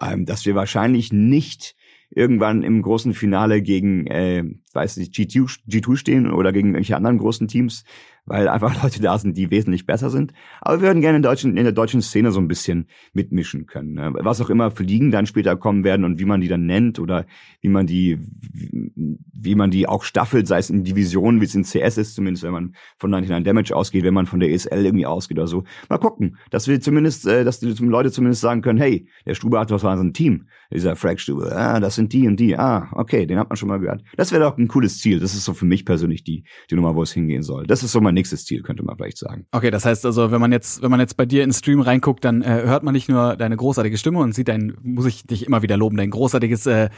[0.00, 1.74] ähm, dass wir wahrscheinlich nicht
[2.10, 7.18] irgendwann im großen Finale gegen, äh, weiß nicht, G2, G2 stehen oder gegen irgendwelche anderen
[7.18, 7.84] großen Teams,
[8.28, 10.32] weil einfach Leute da sind, die wesentlich besser sind.
[10.60, 13.94] Aber wir würden gerne in, deutschen, in der deutschen Szene so ein bisschen mitmischen können.
[13.94, 14.12] Ne?
[14.14, 16.98] Was auch immer für Ligen dann später kommen werden und wie man die dann nennt
[16.98, 17.26] oder
[17.60, 18.18] wie man die,
[18.52, 22.14] wie, wie man die auch staffelt, sei es in Divisionen, wie es in CS ist,
[22.14, 25.46] zumindest wenn man von 99 Damage ausgeht, wenn man von der ESL irgendwie ausgeht oder
[25.46, 25.64] so.
[25.88, 29.58] Mal gucken, dass wir zumindest, äh, dass die Leute zumindest sagen können, hey, der Stube
[29.58, 32.88] hat was war so ein Team, dieser Frag-Stube, ah, das sind die und die, ah,
[32.92, 34.02] okay, den hat man schon mal gehört.
[34.16, 35.20] Das wäre doch ein cooles Ziel.
[35.20, 37.66] Das ist so für mich persönlich die, die Nummer, wo es hingehen soll.
[37.66, 39.46] Das ist so mein nächstes Ziel, könnte man vielleicht sagen.
[39.52, 42.24] Okay, das heißt also, wenn man jetzt, wenn man jetzt bei dir in Stream reinguckt,
[42.24, 45.46] dann äh, hört man nicht nur deine großartige Stimme und sieht dein, muss ich dich
[45.46, 46.90] immer wieder loben, dein großartiges, äh,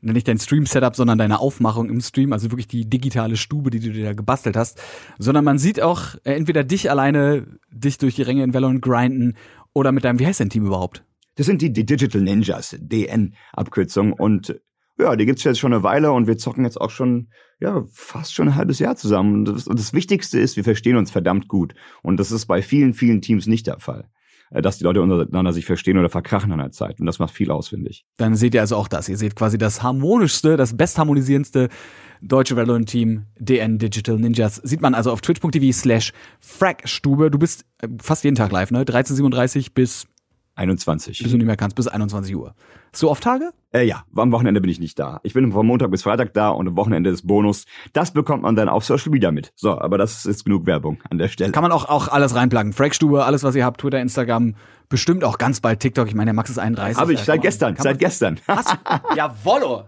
[0.00, 3.92] nicht dein Stream-Setup, sondern deine Aufmachung im Stream, also wirklich die digitale Stube, die du
[3.92, 4.82] dir da gebastelt hast,
[5.18, 9.36] sondern man sieht auch äh, entweder dich alleine, dich durch die Ränge in Valorant grinden
[9.74, 11.04] oder mit deinem, wie heißt dein Team überhaupt?
[11.36, 14.60] Das sind die, die Digital Ninjas, DN-Abkürzung und
[14.98, 17.28] ja, die gibt's jetzt schon eine Weile und wir zocken jetzt auch schon,
[17.62, 19.34] ja, fast schon ein halbes Jahr zusammen.
[19.34, 21.74] Und das, und das Wichtigste ist, wir verstehen uns verdammt gut.
[22.02, 24.08] Und das ist bei vielen, vielen Teams nicht der Fall
[24.50, 27.00] äh, dass die Leute untereinander sich verstehen oder verkrachen an der Zeit.
[27.00, 28.04] Und das macht viel aus, finde ich.
[28.18, 29.08] Dann seht ihr also auch das.
[29.08, 31.68] Ihr seht quasi das harmonischste, das bestharmonisierendste
[32.20, 34.56] deutsche Valorant-Team DN Digital Ninjas.
[34.56, 37.30] Sieht man also auf twitch.tv slash fragstube.
[37.30, 38.82] Du bist äh, fast jeden Tag live, ne?
[38.82, 40.06] 13.37 bis
[40.54, 41.18] 21.
[41.22, 42.54] Bis du nicht mehr kannst, bis 21 Uhr.
[42.92, 43.52] So oft Tage?
[43.72, 45.20] Äh, ja, am Wochenende bin ich nicht da.
[45.22, 47.64] Ich bin von Montag bis Freitag da und am Wochenende ist Bonus.
[47.94, 49.52] Das bekommt man dann auf Social Media mit.
[49.56, 51.52] So, aber das ist genug Werbung an der Stelle.
[51.52, 52.74] Kann man auch, auch alles reinplagen.
[52.74, 54.54] Fragstube, alles, was ihr habt, Twitter, Instagram,
[54.90, 56.06] bestimmt auch ganz bald TikTok.
[56.08, 57.00] Ich meine, der Max ist 31.
[57.00, 58.38] Habe ich seit gestern, seit gestern.
[58.46, 59.16] Du?
[59.16, 59.84] Jawollo!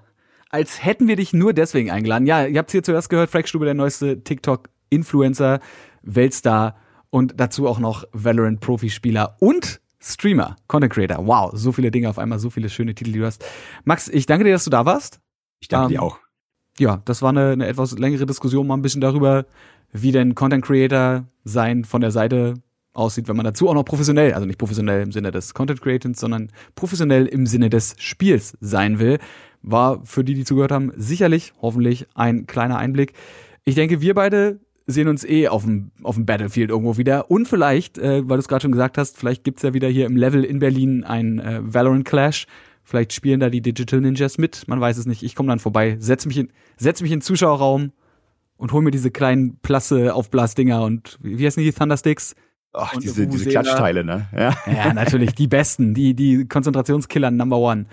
[0.50, 2.26] Als hätten wir dich nur deswegen eingeladen.
[2.26, 5.60] Ja, ihr habt hier zuerst gehört, Fragstube, der neueste TikTok-Influencer,
[6.02, 6.76] Weltstar
[7.10, 11.26] und dazu auch noch Valorant-Profispieler und Streamer, Content Creator.
[11.26, 13.44] Wow, so viele Dinge auf einmal, so viele schöne Titel, die du hast.
[13.84, 15.20] Max, ich danke dir, dass du da warst.
[15.60, 16.18] Ich danke um, dir ähm, auch.
[16.78, 19.46] Ja, das war eine, eine etwas längere Diskussion, mal ein bisschen darüber,
[19.92, 22.54] wie denn Content Creator sein von der Seite
[22.92, 26.20] aussieht, wenn man dazu auch noch professionell, also nicht professionell im Sinne des Content Creators,
[26.20, 29.18] sondern professionell im Sinne des Spiels sein will,
[29.62, 33.14] war für die, die zugehört haben, sicherlich, hoffentlich ein kleiner Einblick.
[33.64, 37.30] Ich denke, wir beide sehen uns eh auf dem, auf dem Battlefield irgendwo wieder.
[37.30, 40.06] Und vielleicht, äh, weil du es gerade schon gesagt hast, vielleicht gibt's ja wieder hier
[40.06, 42.46] im Level in Berlin ein äh, Valorant Clash.
[42.82, 44.68] Vielleicht spielen da die Digital Ninjas mit.
[44.68, 45.22] Man weiß es nicht.
[45.22, 47.92] Ich komme dann vorbei, setz mich in, setz mich in den Zuschauerraum
[48.56, 52.34] und hol mir diese kleinen Plasse Aufblasdinger und wie heißen die Thundersticks?
[52.74, 54.26] Ach, und diese, diese Klatschteile, ne?
[54.36, 54.54] Ja.
[54.66, 57.86] ja, natürlich, die besten, die, die Konzentrationskiller Number One.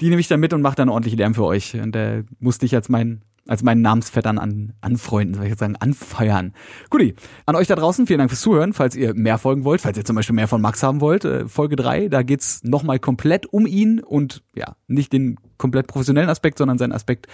[0.00, 1.74] Die nehme ich dann mit und mache dann ordentlich Lärm für euch.
[1.74, 5.76] Und äh, musste ich als mein als meinen Namensvettern an, anfreunden, soll ich jetzt sagen,
[5.76, 6.52] anfeuern.
[6.90, 7.14] Guti,
[7.44, 8.72] an euch da draußen, vielen Dank fürs Zuhören.
[8.72, 11.48] Falls ihr mehr folgen wollt, falls ihr zum Beispiel mehr von Max haben wollt, äh,
[11.48, 16.58] Folge drei, da geht's nochmal komplett um ihn und ja, nicht den komplett professionellen Aspekt,
[16.58, 17.26] sondern seinen Aspekt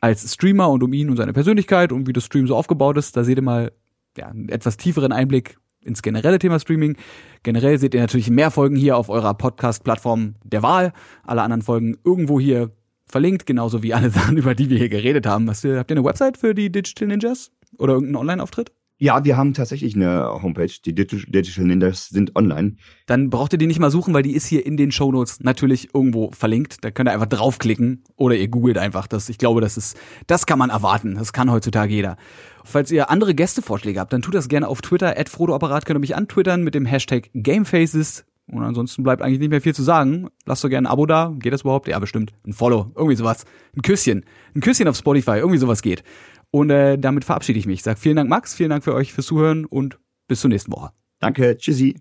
[0.00, 3.16] als Streamer und um ihn und seine Persönlichkeit und wie das Stream so aufgebaut ist.
[3.16, 3.72] Da seht ihr mal
[4.18, 6.96] ja, einen etwas tieferen Einblick ins generelle Thema Streaming.
[7.42, 10.92] Generell seht ihr natürlich mehr Folgen hier auf eurer Podcast-Plattform der Wahl.
[11.22, 12.70] Alle anderen Folgen irgendwo hier
[13.06, 15.48] verlinkt, genauso wie alle Sachen, über die wir hier geredet haben.
[15.48, 17.50] Hast du, habt ihr eine Website für die Digital Ninjas?
[17.78, 18.72] Oder irgendeinen Online-Auftritt?
[18.96, 20.70] Ja, wir haben tatsächlich eine Homepage.
[20.84, 22.76] Die Digital Ninjas sind online.
[23.06, 25.92] Dann braucht ihr die nicht mal suchen, weil die ist hier in den Shownotes natürlich
[25.92, 26.84] irgendwo verlinkt.
[26.84, 29.28] Da könnt ihr einfach draufklicken oder ihr googelt einfach das.
[29.28, 29.98] Ich glaube, das ist,
[30.28, 31.16] das kann man erwarten.
[31.16, 32.16] Das kann heutzutage jeder.
[32.62, 35.18] Falls ihr andere Gästevorschläge habt, dann tut das gerne auf Twitter.
[35.18, 38.24] At Frodoapparat könnt ihr mich antwittern mit dem Hashtag Gamefaces.
[38.46, 40.28] Und ansonsten bleibt eigentlich nicht mehr viel zu sagen.
[40.44, 41.34] Lasst doch gerne ein Abo da.
[41.38, 41.88] Geht das überhaupt?
[41.88, 42.32] Ja, bestimmt.
[42.46, 42.92] Ein Follow.
[42.94, 43.44] Irgendwie sowas.
[43.74, 44.24] Ein Küsschen.
[44.54, 45.38] Ein Küsschen auf Spotify.
[45.38, 46.04] Irgendwie sowas geht.
[46.50, 47.82] Und äh, damit verabschiede ich mich.
[47.82, 48.54] Sag vielen Dank, Max.
[48.54, 50.90] Vielen Dank für euch fürs Zuhören und bis zur nächsten Woche.
[51.20, 51.56] Danke.
[51.56, 51.96] Tschüssi.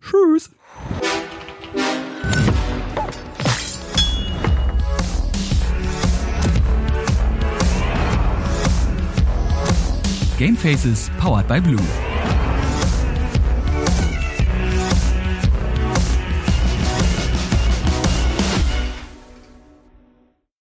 [0.00, 0.50] Tschüss.
[10.38, 12.07] Gamefaces powered by Blue.